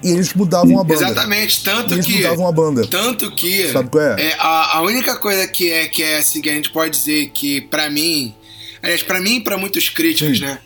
[0.00, 0.94] E eles mudavam a banda.
[0.94, 2.18] Exatamente, tanto eles que.
[2.18, 2.86] mudavam a banda.
[2.86, 3.72] Tanto que.
[3.72, 4.28] Sabe qual é?
[4.28, 7.30] é a, a, única coisa que é, que é assim, que a gente pode dizer
[7.30, 8.32] que, para mim.
[8.80, 10.44] Aliás, pra mim e pra muitos críticos, Sim.
[10.44, 10.60] né?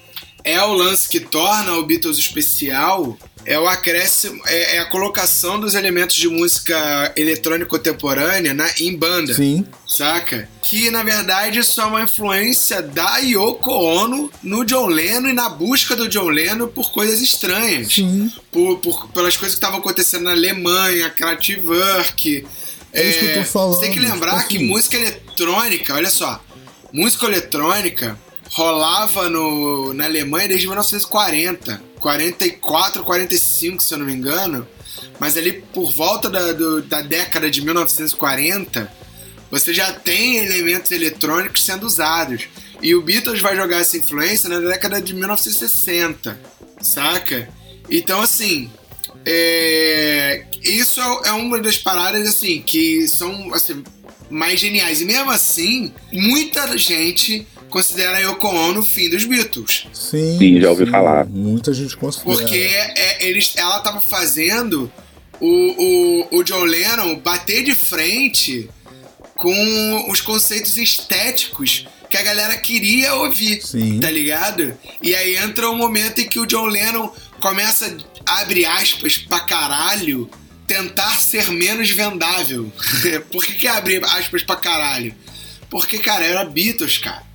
[0.48, 3.18] É o lance que torna o Beatles especial.
[3.44, 8.96] É o acréscimo, é, é a colocação dos elementos de música eletrônica contemporânea na, em
[8.96, 9.34] banda.
[9.34, 9.66] Sim.
[9.86, 10.48] Saca?
[10.62, 15.50] Que na verdade isso é uma influência da Yoko Ono no John Lennon e na
[15.50, 17.92] busca do John Lennon por coisas estranhas.
[17.92, 18.32] Sim.
[18.50, 22.46] Por, por, pelas coisas que estavam acontecendo na Alemanha, Kraftwerk.
[22.90, 23.74] É isso que eu tô falando.
[23.74, 24.66] Você tem que lembrar que assim.
[24.66, 26.42] música eletrônica, olha só,
[26.90, 28.18] música eletrônica
[28.50, 34.66] rolava no, na Alemanha desde 1940, 44, 45, se eu não me engano.
[35.20, 38.90] Mas ali por volta da, do- da década de 1940,
[39.50, 42.48] você já tem elementos eletrônicos sendo usados.
[42.80, 46.40] E o Beatles vai jogar essa influência na década de 1960,
[46.80, 47.48] saca?
[47.90, 48.70] Então, assim,
[49.26, 53.82] é, isso é é uma das paradas, assim, que são assim,
[54.30, 55.00] mais geniais.
[55.00, 59.86] E mesmo assim, muita gente considera a Yoko Ono o fim dos Beatles.
[59.92, 61.26] Sim, Sim, já ouvi falar.
[61.26, 62.36] Muita gente considera.
[62.36, 64.90] Porque é, eles, ela tava fazendo
[65.40, 68.68] o, o, o John Lennon bater de frente
[69.34, 74.00] com os conceitos estéticos que a galera queria ouvir, Sim.
[74.00, 74.76] tá ligado?
[75.02, 77.96] E aí entra o momento em que o John Lennon começa,
[78.26, 80.28] abre aspas, pra caralho,
[80.66, 82.72] tentar ser menos vendável.
[83.30, 85.14] Por que, que abre aspas pra caralho?
[85.70, 87.27] Porque, cara, era Beatles, cara.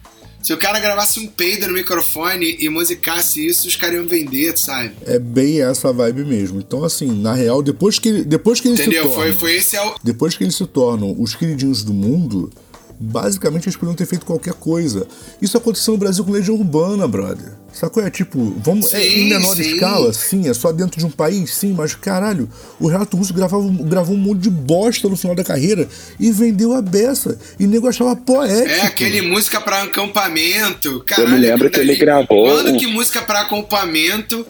[0.44, 4.58] Se o cara gravasse um peido no microfone e musicasse isso, os caras iam vender,
[4.58, 4.92] sabe?
[5.06, 6.60] É bem essa vibe mesmo.
[6.60, 9.04] Então, assim, na real, depois que, depois que eles Entendeu?
[9.04, 9.24] se tornam.
[9.24, 9.96] Foi, foi esse é o.
[10.04, 12.52] Depois que eles se tornam os queridinhos do mundo,
[13.00, 15.08] basicamente eles poderiam ter feito qualquer coisa.
[15.42, 17.63] Isso aconteceu no Brasil com Legião Urbana, brother.
[17.74, 18.06] Sacou?
[18.06, 18.94] É tipo, vamos.
[18.94, 19.62] é Sim, em menor sim.
[19.74, 22.48] escala, sim, é só dentro de um país, sim, mas caralho,
[22.80, 25.88] o Renato Russo gravava, gravou um monte de bosta no final da carreira
[26.20, 27.38] e vendeu a beça.
[27.60, 28.70] E nego achava poético.
[28.70, 31.04] É aquele música pra acampamento.
[31.06, 34.46] Caralho, Eu me lembro que ele gravou Quando que música pra acampamento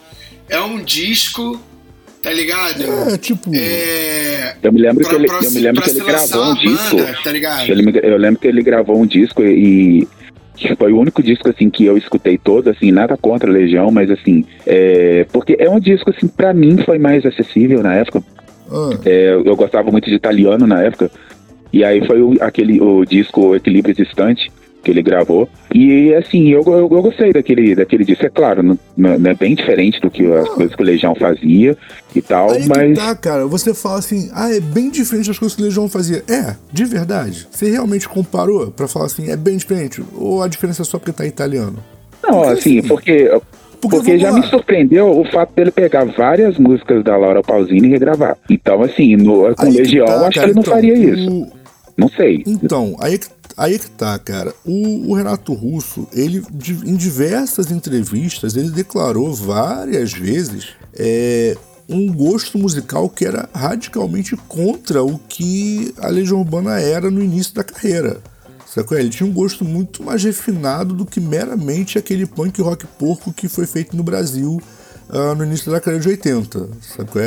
[0.50, 1.60] é um disco,
[2.22, 2.84] tá ligado?
[2.84, 3.52] É, tipo.
[3.56, 4.56] É.
[4.62, 6.60] Eu me lembro Pra- que ele, pra eu me lembro que ele gravou um uma
[6.60, 6.96] disco.
[6.98, 7.70] banda, tá ligado?
[7.70, 10.08] Eu lembro, eu lembro que ele gravou um disco e
[10.78, 14.10] foi o único disco assim que eu escutei todo, assim, nada contra a Legião, mas
[14.10, 18.24] assim, é, porque é um disco assim para mim foi mais acessível na época.
[18.72, 21.12] ah, É, eu gostava muito de italiano na época.
[21.72, 24.52] E aí foi o, aquele o disco Equilíbrio Distante
[24.84, 25.48] que ele gravou.
[25.74, 28.26] E assim, eu, eu, eu gostei daquele, daquele disco.
[28.26, 31.78] É claro, não, não é bem diferente do que as coisas que o Legião fazia
[32.16, 33.48] e tal, Aí que mas tá, cara.
[33.48, 36.24] Você fala assim, ah, é bem diferente das coisas que o Legião fazia.
[36.28, 37.48] É, de verdade.
[37.50, 40.04] Você realmente comparou pra falar assim, é bem diferente?
[40.16, 41.78] Ou a diferença é só porque tá italiano?
[42.22, 43.42] não, Porque, assim, assim, porque
[43.82, 44.40] Porque, Porque já lá.
[44.40, 48.38] me surpreendeu o fato dele pegar várias músicas da Laura Pausini e regravar.
[48.50, 51.30] Então, assim, no, com que Legião, tá, acho que cara, ele não então, faria isso.
[51.32, 51.48] o-
[51.98, 52.44] Não sei.
[52.48, 53.28] Então, aí que,
[53.58, 54.54] aí é que tá, cara.
[54.66, 56.44] O, o Renato Russo, ele,
[56.86, 65.04] em diversas entrevistas, ele declarou várias vezes é, um gosto musical que era radicalmente contra
[65.04, 68.22] o que a Legião Urbana era no início da carreira.
[68.66, 68.98] Sacou?
[68.98, 73.48] Ele tinha um gosto muito mais refinado do que meramente aquele punk rock porco que
[73.48, 74.60] foi feito no Brasil
[75.10, 76.70] ah, no início da década de 80.
[76.82, 77.22] Sacou?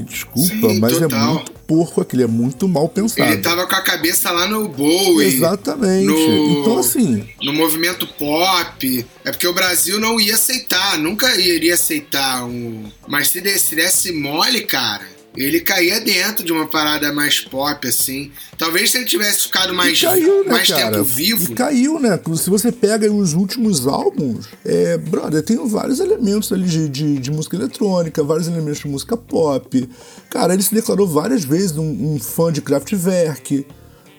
[0.00, 0.04] É?
[0.04, 1.20] Desculpa, Sim, mas total.
[1.20, 3.30] é muito porco, aquilo é muito mal pensado.
[3.32, 5.26] Ele tava com a cabeça lá no Bowie.
[5.26, 6.06] Exatamente.
[6.06, 9.06] no- Então, assim, No movimento pop.
[9.24, 12.84] É porque o Brasil não ia aceitar, nunca iria aceitar um.
[13.08, 15.06] Mas se desse, se desse mole, cara,
[15.36, 18.30] ele caía dentro de uma parada mais pop, assim.
[18.56, 20.92] Talvez se ele tivesse ficado mais, E caiu, né, mais cara?
[20.92, 21.52] tempo vivo.
[21.52, 22.20] E caiu, né?
[22.36, 27.30] Se você pega os últimos álbuns, é, brother, tem vários elementos ali de, de, de
[27.30, 29.88] música eletrônica, vários elementos de música pop.
[30.30, 33.66] Cara, ele se declarou várias vezes um, um fã de Kraftwerk,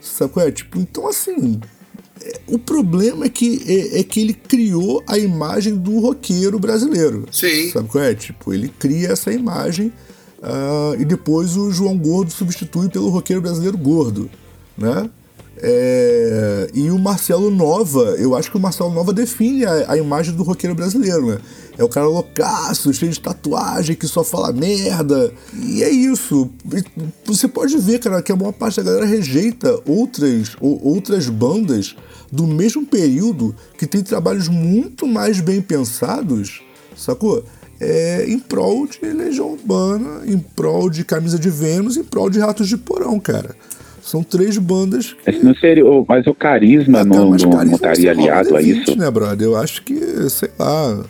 [0.01, 0.51] sabe qual é?
[0.51, 1.61] Tipo, então assim,
[2.21, 7.25] é, o problema é que, é, é que ele criou a imagem do roqueiro brasileiro.
[7.31, 7.71] Sim.
[7.71, 8.13] Sabe qual é?
[8.13, 9.93] Tipo, ele cria essa imagem
[10.45, 14.29] ah, e depois o João Gordo substitui pelo roqueiro brasileiro gordo,
[14.77, 15.09] né?
[15.57, 20.35] É, e o Marcelo Nova, eu acho que o Marcelo Nova define a, a imagem
[20.35, 21.37] do roqueiro brasileiro, né?
[21.77, 25.33] É o cara loucaço, cheio de tatuagem, que só fala merda.
[25.53, 26.49] E é isso.
[26.73, 26.83] E
[27.25, 31.95] Você pode ver, cara, que a maior parte da galera rejeita outras, ou- outras bandas
[32.31, 36.61] do mesmo período que tem trabalhos muito mais bem pensados,
[36.97, 37.43] sacou?
[37.87, 42.39] É, em prol de Legião Urbana, em prol de Camisa de Vênus, em prol de
[42.39, 43.55] Ratos de Porão, cara.
[44.01, 47.69] São três bandas que Esse não seria, mas o carisma até não, mais não, carisma
[47.69, 48.95] não estaria aliado a D20, isso?
[48.97, 49.47] né, brother?
[49.47, 49.95] Eu acho que,
[50.29, 51.03] sei lá,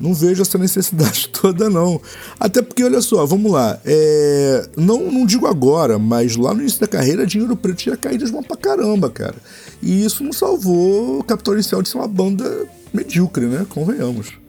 [0.00, 2.00] não vejo essa necessidade toda, não.
[2.38, 3.80] Até porque, olha só, vamos lá.
[3.84, 8.24] é, não, não digo agora, mas lá no início da carreira, Dinheiro Preto tinha caído
[8.24, 9.36] de mão pra caramba, cara.
[9.82, 13.66] E isso não salvou o Capitão Inicial de ser uma banda medíocre, né?
[13.68, 14.45] Convenhamos.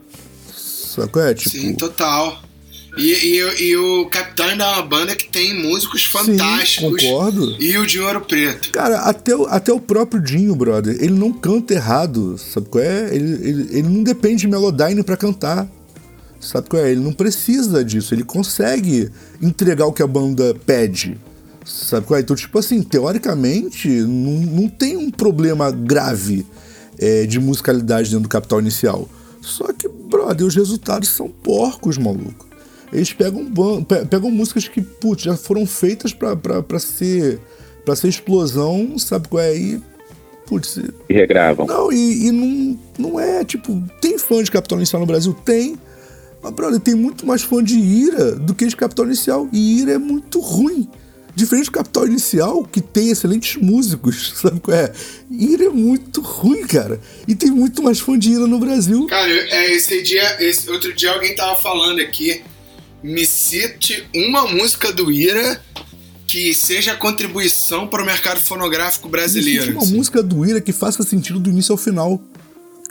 [0.97, 1.33] Sabe é?
[1.35, 2.41] Tipo, Sim, total.
[2.97, 7.03] E, e, e o Capitão ainda é uma banda que tem músicos fantásticos.
[7.03, 7.55] concordo.
[7.59, 8.71] E o de Ouro Preto.
[8.71, 13.13] Cara, até o, até o próprio Dinho, brother, ele não canta errado, sabe qual é?
[13.13, 15.69] Ele, ele, ele não depende de Melodyne pra cantar,
[16.39, 16.91] sabe qual é?
[16.91, 21.19] Ele não precisa disso, ele consegue entregar o que a banda pede,
[21.63, 22.21] sabe qual é?
[22.21, 26.47] Então, tipo assim, teoricamente, não, não tem um problema grave
[26.97, 29.07] é, de musicalidade dentro do Capital Inicial.
[29.47, 32.45] Só que, brother, os resultados são porcos, maluco.
[32.91, 33.45] Eles pegam,
[34.09, 37.39] pegam músicas que, putz, já foram feitas pra, pra, pra ser
[37.83, 39.55] pra ser explosão, sabe qual é?
[39.57, 39.81] E,
[40.45, 40.77] putz,
[41.09, 41.65] E regravam.
[41.65, 45.33] não, e, e não, não é, tipo, tem fã de Capital Inicial no Brasil?
[45.45, 45.77] Tem.
[46.43, 49.47] Mas, brother, tem muito mais fã de Ira do que de Capital Inicial.
[49.53, 50.87] E Ira é muito ruim.
[51.37, 54.91] Diferente do Capital Inicial, que tem excelentes músicos, sabe qual é?
[55.29, 56.99] Ira é muito ruim, cara.
[57.27, 59.05] E tem muito mais fã de Ira no Brasil.
[59.05, 62.41] Cara, é, esse dia, esse, outro dia alguém tava falando aqui.
[63.03, 65.63] Me cite uma música do Ira
[66.25, 69.59] que seja contribuição para o mercado fonográfico brasileiro.
[69.59, 69.95] Existe uma assim.
[69.95, 72.19] música do Ira que faça sentido do início ao final.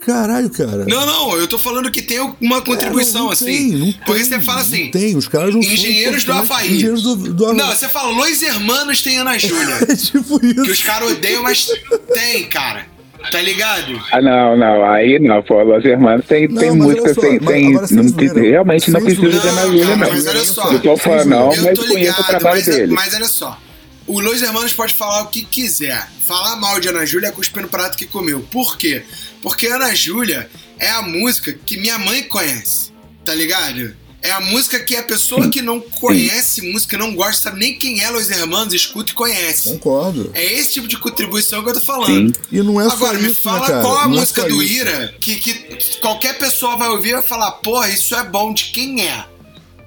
[0.06, 0.84] Caralho, cara.
[0.86, 3.44] Não, não, eu tô falando que tem uma contribuição, É, não assim.
[3.44, 4.90] tem, não Porque tem, você fala não assim.
[4.92, 6.32] Tem, os caras não Engenheiros do.
[6.32, 6.68] Havaí.
[6.74, 7.56] Engenheiros do, do Havaí.
[7.58, 9.76] Não, você fala, Los Hermanos tem Ana Júlia.
[9.88, 10.62] É tipo isso.
[10.62, 11.68] que os caras odeiam, mas
[12.14, 12.86] tem, cara.
[13.32, 14.00] Tá ligado?
[14.12, 17.96] Ah, não, não, aí não, pô, Los Hermanos tem, Não, tem música só, agora sem
[17.96, 19.48] não, tem- realmente não precisa de.
[19.48, 19.96] Ana Júlia, não.
[19.96, 20.72] mas olha só.
[20.72, 22.92] Eu tô falando, não, mas conheço ligado, o trabalho mas, dele.
[22.92, 23.58] mas olha só.
[24.06, 26.08] O Los Hermanos pode falar o que quiser.
[26.24, 28.40] Falar mal de Ana Júlia é cuspir no prato que comeu.
[28.50, 29.02] Por quê?
[29.42, 30.48] Porque Ana Júlia
[30.78, 32.92] é a música que minha mãe conhece.
[33.24, 33.96] Tá ligado?
[34.22, 38.02] É a música que a pessoa que não conhece música, não gosta, sabe nem quem
[38.02, 39.68] é Los Hermanos, escuta e conhece.
[39.70, 40.30] Concordo.
[40.34, 42.34] É esse tipo de contribuição que eu tô falando.
[42.34, 42.42] Sim.
[42.50, 44.48] E não é só Agora, me isso, fala né, qual a Não é música só
[44.48, 44.62] do.
[44.62, 48.64] Ira que, que qualquer pessoa vai ouvir e vai falar, porra, isso é bom de
[48.72, 49.24] quem é.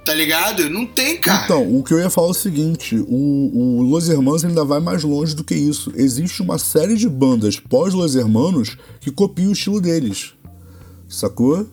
[0.09, 0.67] Tá ligado?
[0.71, 1.43] Não tem, cara.
[1.43, 4.79] Então, o que eu ia falar é o seguinte: o, o Los Hermanos ainda vai
[4.79, 5.93] mais longe do que isso.
[5.95, 10.33] Existe uma série de bandas pós-Los Hermanos que copiam o estilo deles.
[11.07, 11.67] Sacou?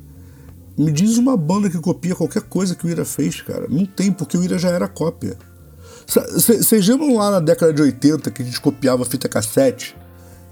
[0.77, 3.67] Me diz uma banda que copia qualquer coisa que o Ira fez, cara.
[3.71, 5.39] Não tem, porque o Ira já era cópia.
[6.07, 9.97] Vocês lembram lá na década de 80 que a gente copiava fita cassete?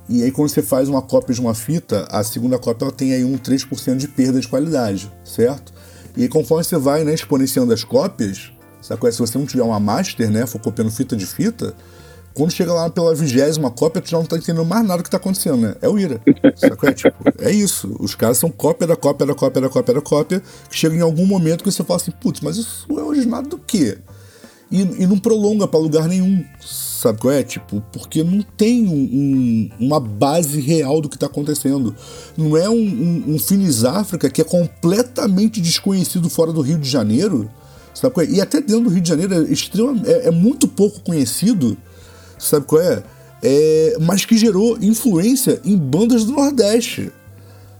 [0.08, 3.12] E aí quando você faz uma cópia de uma fita, a segunda cópia ela tem
[3.12, 5.74] aí um 3% de perda de qualidade, certo?
[6.16, 9.10] E conforme você vai né, exponenciando as cópias, sacou?
[9.10, 11.74] se você não tiver uma master, né, for copiando fita de fita,
[12.34, 15.10] quando chega lá pela vigésima cópia, tu já não tá entendendo mais nada do que
[15.10, 15.76] tá acontecendo, né?
[15.80, 16.20] É o Ira.
[16.56, 16.88] Sacou?
[16.88, 17.96] É, tipo, é isso.
[18.00, 21.00] Os caras são cópia da cópia da cópia da cópia da cópia, que chega em
[21.00, 23.98] algum momento que você fala assim, putz, mas isso é originado do quê?
[24.74, 26.44] E, e não prolonga pra lugar nenhum.
[26.60, 27.42] Sabe qual é?
[27.42, 31.94] Tipo, porque não tem um- um- uma base real do que tá acontecendo.
[32.36, 36.88] Não é um, um, um Finis África que é completamente desconhecido fora do Rio de
[36.88, 37.48] Janeiro.
[37.94, 38.30] Sabe qual é?
[38.30, 41.76] E até dentro do Rio de Janeiro é, extrema, é, é muito pouco conhecido.
[42.38, 43.02] Sabe qual é?
[43.42, 43.96] é?
[44.00, 47.12] Mas que gerou influência em bandas do Nordeste.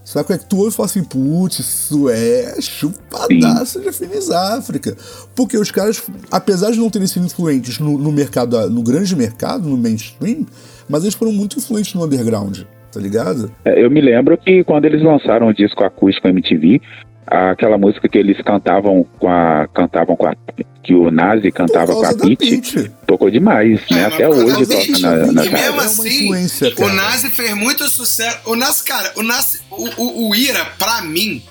[0.05, 4.95] Sabe é que tu ouve e fala assim, putz, isso é chupadaço de Finis África.
[5.35, 9.67] Porque os caras, apesar de não terem sido influentes no, no mercado, no grande mercado,
[9.67, 10.45] no mainstream,
[10.87, 12.59] mas eles foram muito influentes no underground,
[12.91, 13.51] tá ligado?
[13.65, 16.79] É, eu me lembro que quando eles lançaram o disco acústico MTV,
[17.27, 20.35] aquela música que eles cantavam com a cantavam com a
[20.83, 24.05] que o Nazi cantava com a Pete, tocou demais, é, né?
[24.05, 26.29] Até hoje toca na, na E mesmo assim,
[26.77, 28.37] o Nazi fez muito sucesso.
[28.45, 31.41] O Nazi, cara, o Nazi, o, o, o Ira, pra mim,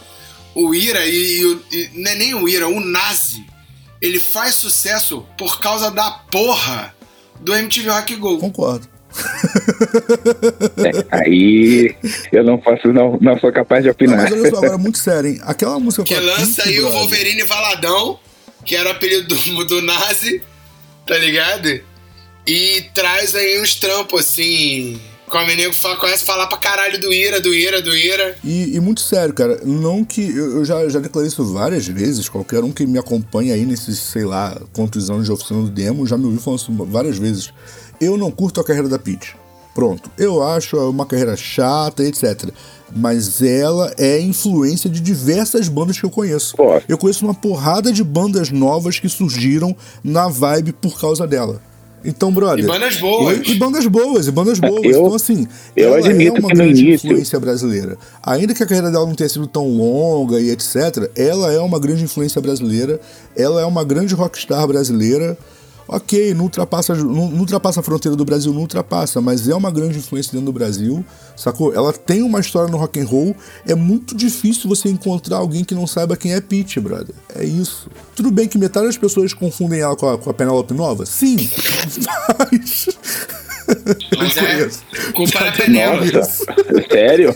[0.55, 3.45] o Ira e, e, e não é nem o Ira, o Nazi,
[4.01, 6.95] ele faz sucesso por causa da porra
[7.41, 8.39] do MTV Rock Go.
[8.39, 8.94] Concordo.
[10.77, 11.95] É, aí
[12.33, 14.17] eu não posso, não, não sou capaz de opinar.
[14.17, 15.41] Não, mas olha só, agora muito sério, hein?
[15.43, 16.97] Aquela música que lança aí brother.
[16.97, 18.19] o Wolverine Valadão,
[18.65, 20.43] que era o apelido do, do Nazi,
[21.07, 21.81] tá ligado?
[22.47, 25.01] E traz aí uns trampos assim.
[25.27, 28.37] Como o nego conhece falar pra caralho do Ira, do Ira, do Ira.
[28.45, 29.59] E, e muito sério, cara.
[29.65, 30.21] Não que.
[30.21, 32.29] Eu, eu, já, já declarei isso várias vezes.
[32.29, 36.07] Qualquer um que me acompanha aí nesses, sei lá, quantos anos de oficina do demo
[36.07, 37.53] já me ouviu falando isso várias vezes.
[38.01, 39.37] Eu não curto a carreira da Peach.
[39.75, 40.09] Pronto.
[40.17, 42.51] Eu acho uma carreira chata, etc.
[42.95, 46.57] Mas ela é influência de diversas bandas que eu conheço.
[46.57, 46.81] Pô.
[46.89, 51.61] Eu conheço uma porrada de bandas novas que surgiram na vibe por causa dela.
[52.05, 52.65] Então, brother.
[52.65, 53.39] E bandas boas.
[53.39, 54.85] E, e bandas boas, e bandas boas.
[54.85, 57.09] Eu, então, assim, eu ela admito é uma grande início...
[57.09, 57.97] influência brasileira.
[58.23, 61.81] Ainda que a carreira dela não tenha sido tão longa e etc., ela é uma
[61.81, 63.01] grande influência brasileira.
[63.35, 65.37] Ela é uma grande rockstar brasileira.
[65.87, 69.71] Ok, não ultrapassa, não, não, ultrapassa a fronteira do Brasil, não ultrapassa, mas é uma
[69.71, 71.05] grande influência dentro do Brasil,
[71.37, 71.75] sacou?
[71.75, 73.37] Ela tem uma história no rock and roll.
[73.67, 77.15] É muito difícil você encontrar alguém que não saiba quem é Pete, brother.
[77.35, 77.91] É isso.
[78.17, 81.05] Tudo bem que metade das pessoas confundem ela com a, com a Penelope Nova?
[81.05, 81.51] Sim,
[82.39, 82.89] mas.
[84.19, 84.69] Mas é,
[85.13, 86.13] culpa da Penelope.
[86.91, 87.35] Sério?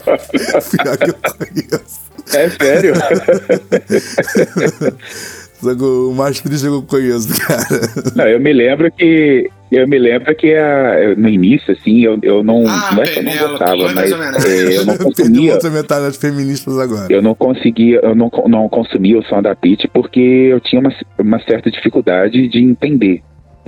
[0.00, 2.00] Pior que eu conheço.
[2.32, 2.94] É sério?
[5.72, 7.66] O mais triste que eu conheço, cara.
[8.14, 9.50] Não, eu me lembro que.
[9.70, 12.64] Eu me lembro que a, no início, assim, eu, eu não.
[12.68, 14.12] Ah, não é que eu não gostava, mas
[14.44, 15.54] é, eu não consumia.
[15.54, 17.12] Outra metade das feministas agora.
[17.12, 20.94] Eu não conseguia, eu não, não consumia o som da Pete porque eu tinha uma,
[21.18, 23.22] uma certa dificuldade de entender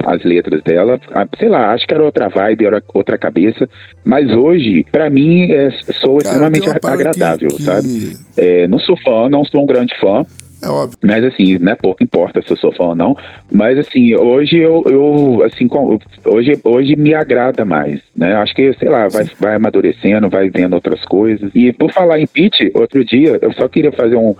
[0.04, 1.00] as letras dela.
[1.12, 3.68] Ah, sei lá, acho que era outra vibe, era outra cabeça.
[4.04, 5.70] Mas hoje, para mim, é,
[6.00, 7.62] sou Cara, extremamente agradável, que, que...
[7.62, 8.16] sabe?
[8.36, 10.24] É, não sou fã, não sou um grande fã.
[10.62, 10.98] É óbvio.
[11.02, 13.16] Mas assim, né, pouco importa se eu sou fã ou não.
[13.50, 15.68] Mas assim, hoje eu, eu assim,
[16.24, 18.34] hoje, hoje me agrada mais, né?
[18.34, 21.50] Acho que, sei lá, vai, vai amadurecendo, vai vendo outras coisas.
[21.54, 24.34] E por falar em Pete, outro dia, eu só queria fazer um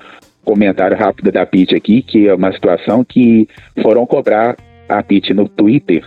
[0.44, 3.48] comentário rápido da Pete aqui, que é uma situação que
[3.82, 4.56] foram cobrar
[4.88, 6.04] a Pete no Twitter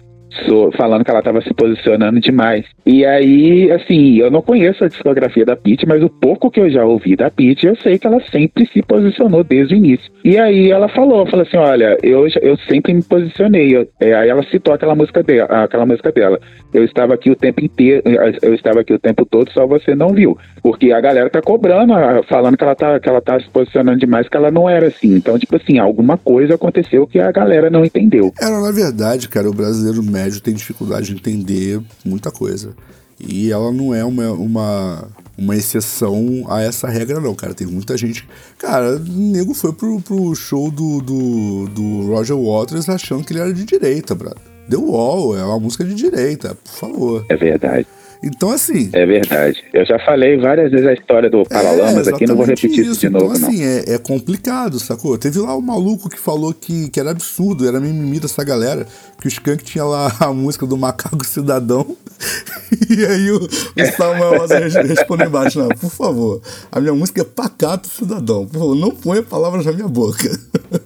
[0.78, 2.66] falando que ela estava se posicionando demais.
[2.86, 6.70] E aí, assim, eu não conheço a discografia da Pete, mas o pouco que eu
[6.70, 10.12] já ouvi da Pete, eu sei que ela sempre se posicionou desde o início.
[10.24, 13.76] E aí ela falou, falou assim, olha, eu, eu sempre me posicionei.
[13.76, 16.40] Eu, é, aí ela citou aquela música dela, aquela música dela.
[16.74, 18.02] Eu estava aqui o tempo inteiro,
[18.42, 20.38] eu estava aqui o tempo todo, só você não viu.
[20.64, 21.94] Porque a galera tá cobrando,
[22.30, 25.16] falando que ela tá, que ela tá se posicionando demais, que ela não era assim.
[25.16, 28.32] Então, tipo assim, alguma coisa aconteceu que a galera não entendeu.
[28.40, 32.76] Era, na verdade, cara, o brasileiro médio tem dificuldade de entender muita coisa.
[33.20, 35.08] E ela não é uma, uma,
[35.38, 37.54] uma exceção a essa regra, não, cara.
[37.54, 38.28] Tem muita gente.
[38.58, 43.40] Cara, o nego foi pro, pro show do, do, do Roger Waters achando que ele
[43.40, 44.42] era de direita, brother.
[44.70, 47.26] The Wall é uma música de direita, por favor.
[47.30, 47.88] É verdade.
[48.24, 48.90] Então, assim.
[48.94, 49.64] É verdade.
[49.74, 52.92] Eu já falei várias vezes a história do Paralamas é, aqui, não vou repetir isso,
[52.92, 53.36] isso de então, novo.
[53.36, 55.18] Então, assim, é, é, complicado, sacou?
[55.18, 58.86] Teve lá o maluco que falou que, que era absurdo, era mimimi dessa galera,
[59.20, 61.98] que o Skank tinha lá a música do Macaco Cidadão.
[62.90, 66.42] e aí o, o Samuel Rosa respondeu embaixo: Não, por favor,
[66.72, 68.46] a minha música é Pacato Cidadão.
[68.46, 70.30] Por favor, não ponha palavras na minha boca.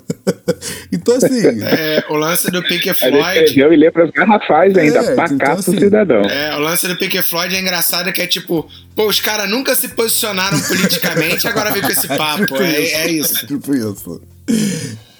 [1.05, 1.63] então, assim.
[1.63, 3.59] É, o lance do Pink Floyd.
[3.59, 6.21] Eu e letras garrafais ainda, é, Pacato então, assim, Cidadão.
[6.21, 9.75] É, o lance do Pink Floyd é engraçado que é tipo, pô, os caras nunca
[9.75, 12.45] se posicionaram politicamente, agora vem com esse papo.
[12.45, 13.45] Tipo é, é isso.
[13.45, 14.21] Tipo isso.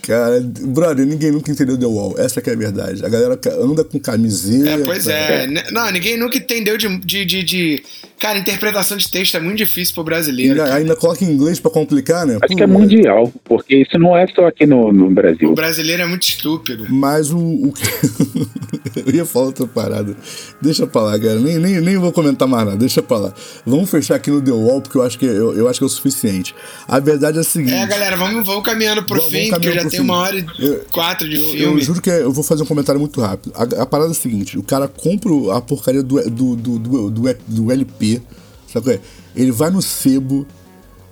[0.06, 2.16] Cara, brother, ninguém nunca entendeu The Wall.
[2.18, 3.04] Essa que é a verdade.
[3.04, 4.70] A galera anda com camiseta.
[4.70, 5.48] É, pois é.
[5.72, 7.84] Não, ninguém nunca entendeu de, de, de, de...
[8.20, 10.62] Cara, interpretação de texto é muito difícil pro brasileiro.
[10.62, 12.36] Ainda, ainda coloca em inglês pra complicar, né?
[12.36, 15.50] Acho Pô, que é mundial, porque isso não é só aqui no, no Brasil.
[15.50, 16.86] O brasileiro é muito estúpido.
[16.90, 17.38] Mas o.
[17.38, 17.74] o...
[19.06, 20.16] eu ia falar outra parada.
[20.62, 21.40] Deixa pra lá, cara.
[21.40, 22.78] Nem, nem, nem vou comentar mais nada.
[22.78, 23.34] Deixa pra lá.
[23.66, 25.88] Vamos fechar aqui no The Wall, porque eu acho que, eu, eu acho que é
[25.88, 26.56] o suficiente.
[26.88, 27.74] A verdade é a seguinte.
[27.74, 30.86] É, galera, vamos, vamos caminhando pro vamos, fim, porque já tem uma hora e eu,
[30.92, 31.66] quatro de eu, filme.
[31.66, 33.54] Eu juro que é, eu vou fazer um comentário muito rápido.
[33.56, 37.10] A, a parada é a seguinte: o cara compra a porcaria do, do, do, do,
[37.10, 38.22] do, do LP
[38.76, 39.00] Sabe?
[39.34, 40.46] Ele vai no sebo,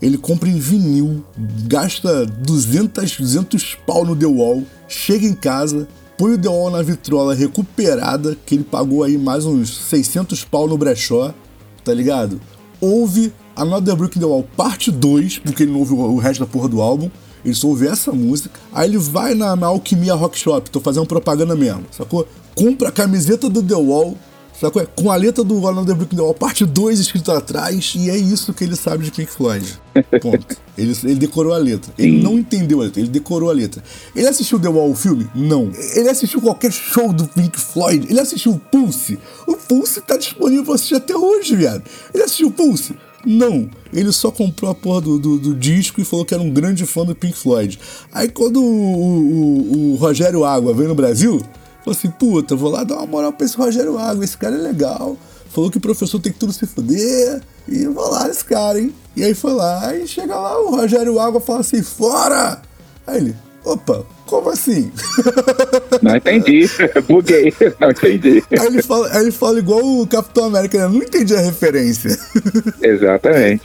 [0.01, 1.23] ele compra em vinil,
[1.65, 6.81] gasta 200, 200 pau no The Wall, chega em casa, põe o The Wall na
[6.81, 11.33] vitrola recuperada, que ele pagou aí mais uns 600 pau no brechó,
[11.85, 12.41] tá ligado?
[12.81, 16.45] Ouve Another Brick in the Wall parte 2, porque ele não ouve o resto da
[16.45, 17.09] porra do álbum,
[17.43, 21.05] ele só ouve essa música, aí ele vai na, na Alquimia Rock Shop, tô fazendo
[21.05, 22.27] propaganda mesmo, sacou?
[22.55, 24.17] Compra a camiseta do The Wall,
[24.59, 24.85] sacou?
[24.95, 28.53] Com a letra do Another Brick the Wall, parte 2 escrito atrás, e é isso
[28.53, 29.79] que ele sabe de Pink Floyd.
[30.21, 30.57] Ponto.
[30.77, 31.91] ele, ele decorou a letra.
[31.97, 33.83] Ele não entendeu a letra, ele decorou a letra.
[34.15, 35.27] Ele assistiu The Wall, o filme?
[35.35, 35.71] Não.
[35.95, 38.07] Ele assistiu qualquer show do Pink Floyd?
[38.09, 39.19] Ele assistiu o Pulse?
[39.47, 41.83] O Pulse tá disponível pra assistir até hoje, viado.
[42.13, 42.95] Ele assistiu o Pulse?
[43.25, 46.49] Não, ele só comprou a porra do, do, do, disco e falou que era um
[46.49, 47.79] grande fã do Pink Floyd.
[48.11, 51.39] Aí quando o, o, o Rogério Água veio no Brasil,
[51.83, 54.59] falou assim: puta, vou lá dar uma moral pra esse Rogério Água, esse cara é
[54.59, 55.17] legal.
[55.49, 57.41] Falou que o professor tem que tudo se fuder.
[57.67, 58.93] E vou lá nesse cara, hein?
[59.15, 62.61] E aí foi lá, e chega lá, o Rogério Água fala assim: fora!
[63.07, 64.91] Aí ele, opa, como assim?
[66.01, 66.69] Não entendi.
[67.07, 67.53] Buguei.
[67.79, 68.43] Não entendi.
[68.51, 70.87] Aí ele, fala, aí ele fala igual o Capitão América, né?
[70.87, 72.17] Não entendi a referência.
[72.81, 73.61] Exatamente.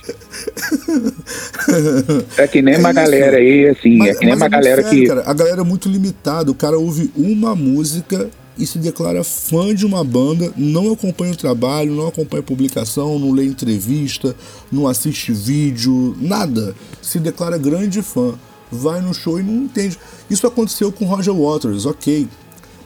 [2.37, 2.97] É que nem É uma isso.
[3.01, 5.07] galera aí, assim, Mas- é que nem uma é galera sério, que.
[5.07, 5.23] cara.
[5.27, 6.51] a galera é muito limitada.
[6.51, 11.37] O cara ouve uma música e se declara fã de uma banda, não acompanha o
[11.37, 14.35] trabalho, não acompanha publicação, não lê entrevista,
[14.71, 16.75] não assiste vídeo, nada.
[17.01, 18.35] Se declara grande fã.
[18.71, 19.99] Vai no show e não entende.
[20.29, 22.29] Isso aconteceu com Roger Waters, ok.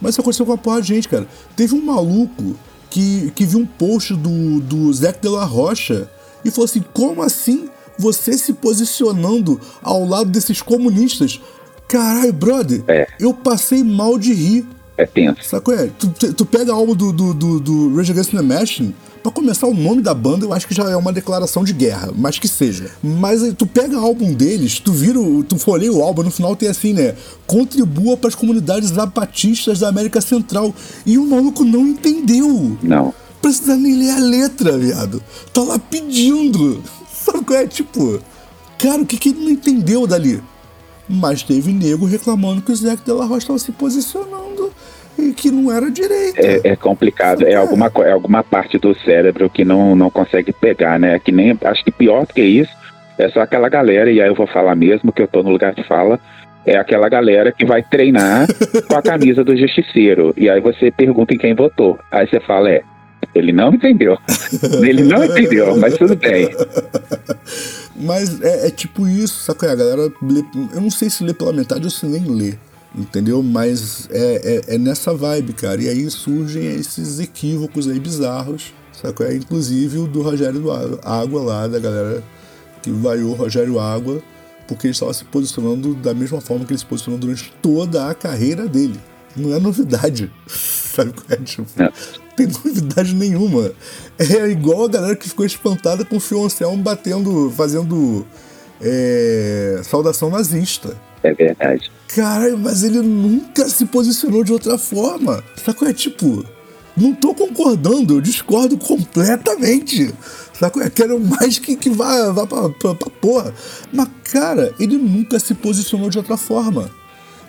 [0.00, 1.26] Mas isso aconteceu com a porra de gente, cara.
[1.56, 2.54] Teve um maluco
[2.90, 6.08] que, que viu um post do, do Zac de la Rocha
[6.44, 7.68] e falou assim: como assim
[7.98, 11.40] você se posicionando ao lado desses comunistas?
[11.88, 13.06] Caralho, brother, É.
[13.20, 14.66] eu passei mal de rir.
[14.96, 15.42] É tenso.
[15.44, 15.74] Sacou?
[15.74, 19.30] É, tu, tu- pega a álbum do, do, do, do Rage Against the Machine, pra
[19.32, 22.38] começar o nome da banda, eu acho que já é uma declaração de guerra, mas
[22.38, 22.90] que seja.
[23.02, 26.30] Mas aí tu pega o álbum deles, tu vira, o- tu folheia o álbum, no
[26.30, 27.14] final tem assim, né?
[27.46, 30.74] Contribua pras comunidades zapatistas da América Central.
[31.06, 32.76] E o maluco não entendeu.
[32.82, 33.14] Não.
[33.40, 35.22] Precisa nem ler a letra, viado.
[35.52, 36.82] Tá lá pedindo.
[37.24, 37.66] Sabe qual é?
[37.66, 38.20] Tipo,
[38.78, 40.42] cara, o que, que ele não entendeu dali?
[41.08, 44.70] Mas teve nego reclamando que o Zac Della Rocha estava se posicionando
[45.18, 46.38] e que não era direito.
[46.38, 47.46] É, é complicado.
[47.46, 51.18] É alguma, é alguma parte do cérebro que não, não consegue pegar, né?
[51.18, 51.58] Que nem.
[51.64, 52.82] Acho que pior do que isso
[53.18, 55.74] é só aquela galera, e aí eu vou falar mesmo, que eu tô no lugar
[55.74, 56.18] de fala.
[56.64, 58.46] É aquela galera que vai treinar
[58.88, 60.32] com a camisa do justiceiro.
[60.36, 61.98] E aí você pergunta em quem votou.
[62.10, 62.82] Aí você fala, é,
[63.34, 64.16] ele não entendeu.
[64.82, 66.50] Ele não entendeu, mas tudo bem.
[67.96, 69.72] Mas é, é tipo isso, saca?
[69.72, 70.44] A galera lê,
[70.74, 72.54] eu não sei se lê pela metade ou se nem lê,
[72.94, 73.42] entendeu?
[73.42, 75.80] Mas é, é, é nessa vibe, cara.
[75.82, 79.24] E aí surgem esses equívocos aí bizarros, saca?
[79.24, 80.64] É inclusive o do Rogério
[81.02, 82.22] Água lá, da galera
[82.82, 84.22] que vaiou o Rogério Água,
[84.66, 88.14] porque ele estava se posicionando da mesma forma que ele se posicionou durante toda a
[88.14, 88.98] carreira dele.
[89.34, 91.36] Não é novidade, sabe qual é?
[91.36, 91.90] Tipo, Não.
[92.36, 93.72] tem novidade nenhuma.
[94.18, 98.26] É igual a galera que ficou espantada com o Phil Anselmo batendo, fazendo
[98.80, 100.96] é, saudação nazista.
[101.22, 101.90] É verdade.
[102.14, 105.42] Caralho, mas ele nunca se posicionou de outra forma.
[105.64, 105.88] Sacou?
[105.88, 106.44] É tipo,
[106.96, 110.12] não tô concordando, eu discordo completamente.
[110.52, 110.82] Sacou?
[110.82, 113.54] É, quero mais que, que vá, vá pra, pra, pra porra.
[113.92, 116.90] Mas, cara, ele nunca se posicionou de outra forma.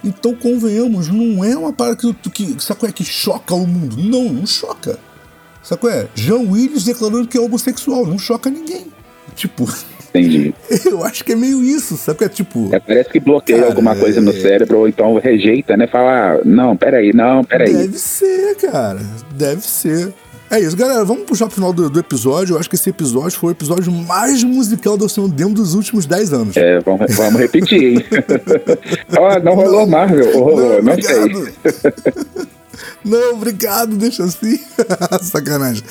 [0.02, 2.88] Então, convenhamos, não é uma parada que, que, sacou?
[2.88, 3.98] É que choca o mundo.
[3.98, 4.98] Não, não choca.
[5.62, 5.90] Sacou?
[5.90, 6.08] É?
[6.16, 8.88] Jean Willis declarando que é homossexual, não choca ninguém.
[9.36, 9.70] Tipo,
[10.14, 10.54] Entendi.
[10.86, 12.26] eu acho que é meio isso, sacou?
[12.26, 12.70] É tipo.
[12.72, 15.88] É, parece que bloqueia Cara, alguma coisa no é- cérebro, ou então rejeita, né?
[15.88, 17.74] Fala, ah, não, peraí, não, peraí.
[17.74, 19.00] Deve ser, cara.
[19.36, 20.14] Deve ser.
[20.52, 21.04] É isso, galera.
[21.04, 22.54] Vamos puxar pro final do, do episódio.
[22.54, 26.06] Eu acho que esse episódio foi o episódio mais musical do Oceano Demo dos últimos
[26.06, 26.58] 10 anos.
[26.58, 28.06] É, vamos, vamos repetir, hein?
[29.18, 32.14] Ó, não rolou Marvel, ou rolou, não, sei.
[33.04, 34.60] Não, obrigado, deixa assim.
[35.22, 35.84] Sacanagem.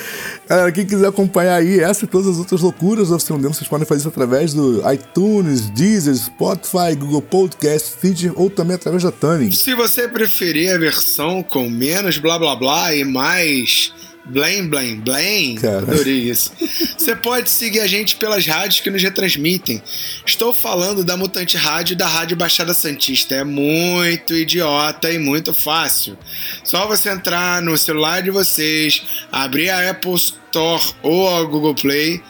[0.49, 3.69] Galera, quem quiser acompanhar aí essa e todas as outras loucuras do Oceano Demo, vocês
[3.69, 9.13] podem fazer isso através do iTunes, Deezer, Spotify, Google Podcast, Stitcher ou também através da
[9.13, 9.53] Tuning.
[9.53, 13.93] Se você preferir a versão com menos blá blá blá e mais
[14.25, 16.53] blém blém blém, adorei isso.
[16.97, 19.83] Você pode seguir a gente pelas rádios que nos retransmitem.
[20.25, 23.35] Estou falando da Mutante Rádio e da Rádio Baixada Santista.
[23.35, 26.17] É muito idiota e muito fácil.
[26.65, 32.23] Só você entrar no celular de vocês, abrir a Apple Store ou a Google Play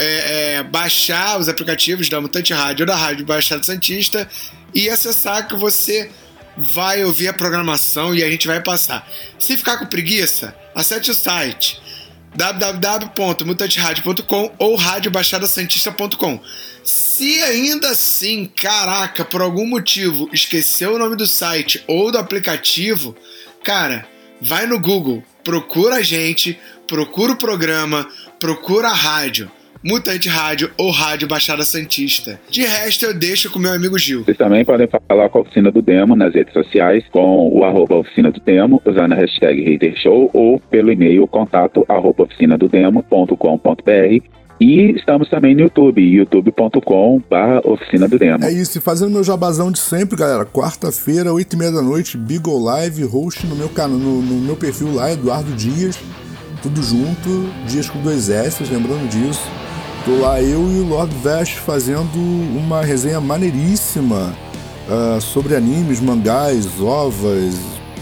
[0.00, 4.26] é, é, baixar os aplicativos da Mutante Rádio ou da Rádio Baixada Santista
[4.74, 6.10] e acessar que você
[6.56, 9.08] vai ouvir a programação e a gente vai passar.
[9.38, 11.80] Se ficar com preguiça, acesse o site
[12.34, 16.40] www.mutantradio.com ou radiobaixadasantista.com.
[16.84, 23.16] Se ainda assim, caraca, por algum motivo esqueceu o nome do site ou do aplicativo,
[23.64, 24.06] cara,
[24.40, 29.50] vai no Google, procura a gente, procura o programa, procura a rádio.
[29.82, 32.38] Mutante Rádio ou Rádio Baixada Santista.
[32.50, 34.24] De resto, eu deixo com meu amigo Gil.
[34.24, 37.96] Vocês também podem falar com a Oficina do Demo nas redes sociais, com o arroba
[37.96, 44.94] Oficina do Demo, usando a hashtag Hater Show ou pelo e-mail contato arroba oficinadodemo.com.br e
[44.94, 47.22] estamos também no YouTube, youtube.com
[47.64, 48.44] Oficina do Demo.
[48.44, 50.44] É isso, e fazendo meu jabazão de sempre, galera.
[50.44, 54.56] Quarta-feira, 8 e meia da noite, Beagle Live, host no meu, canal, no, no meu
[54.56, 55.98] perfil lá, Eduardo Dias.
[56.62, 59.40] Tudo junto, Dias com dois S, lembrando disso.
[60.04, 64.34] Tô lá eu e o Lord Vest fazendo uma resenha maneiríssima
[64.88, 67.54] uh, sobre animes, mangás, ovas,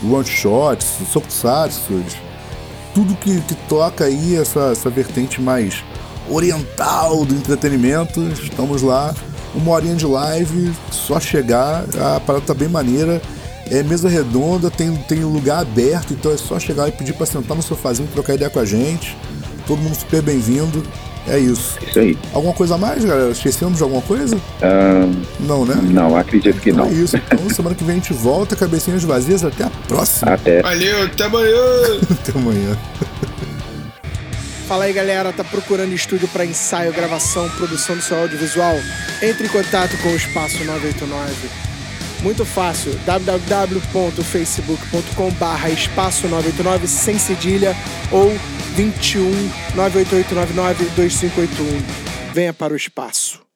[0.08, 2.00] one-shots, tokusatsu,
[2.94, 5.82] tudo que, que toca aí essa, essa vertente mais
[6.30, 8.20] oriental do entretenimento.
[8.28, 9.12] Estamos lá,
[9.52, 11.84] uma horinha de live, só chegar,
[12.14, 13.20] a parada tá bem maneira.
[13.70, 17.56] É mesa redonda, tem, tem lugar aberto, então é só chegar e pedir para sentar
[17.56, 19.16] no sofazinho, trocar ideia com a gente.
[19.66, 20.82] Todo mundo super bem-vindo.
[21.28, 21.78] É isso.
[21.86, 22.18] Isso aí.
[22.32, 23.30] Alguma coisa a mais, galera?
[23.30, 24.36] Esquecemos de alguma coisa?
[24.36, 25.74] Uh, não, né?
[25.82, 26.92] Não, acredito que então não.
[26.92, 27.16] É isso.
[27.16, 29.44] Então, semana que vem a gente volta, cabecinhas vazias.
[29.44, 30.32] Até a próxima.
[30.32, 30.62] Até.
[30.62, 31.62] Valeu, até amanhã.
[32.10, 32.78] até amanhã.
[34.66, 35.32] Fala aí, galera.
[35.32, 38.76] Tá procurando estúdio para ensaio, gravação, produção do seu audiovisual?
[39.22, 41.68] Entre em contato com o Espaço 989.
[42.22, 47.76] Muito fácil, www.facebook.com barra espaço 989 sem cedilha
[48.10, 48.36] ou
[48.78, 49.24] 21
[49.74, 52.32] 98899 2581.
[52.32, 53.47] Venha para o espaço.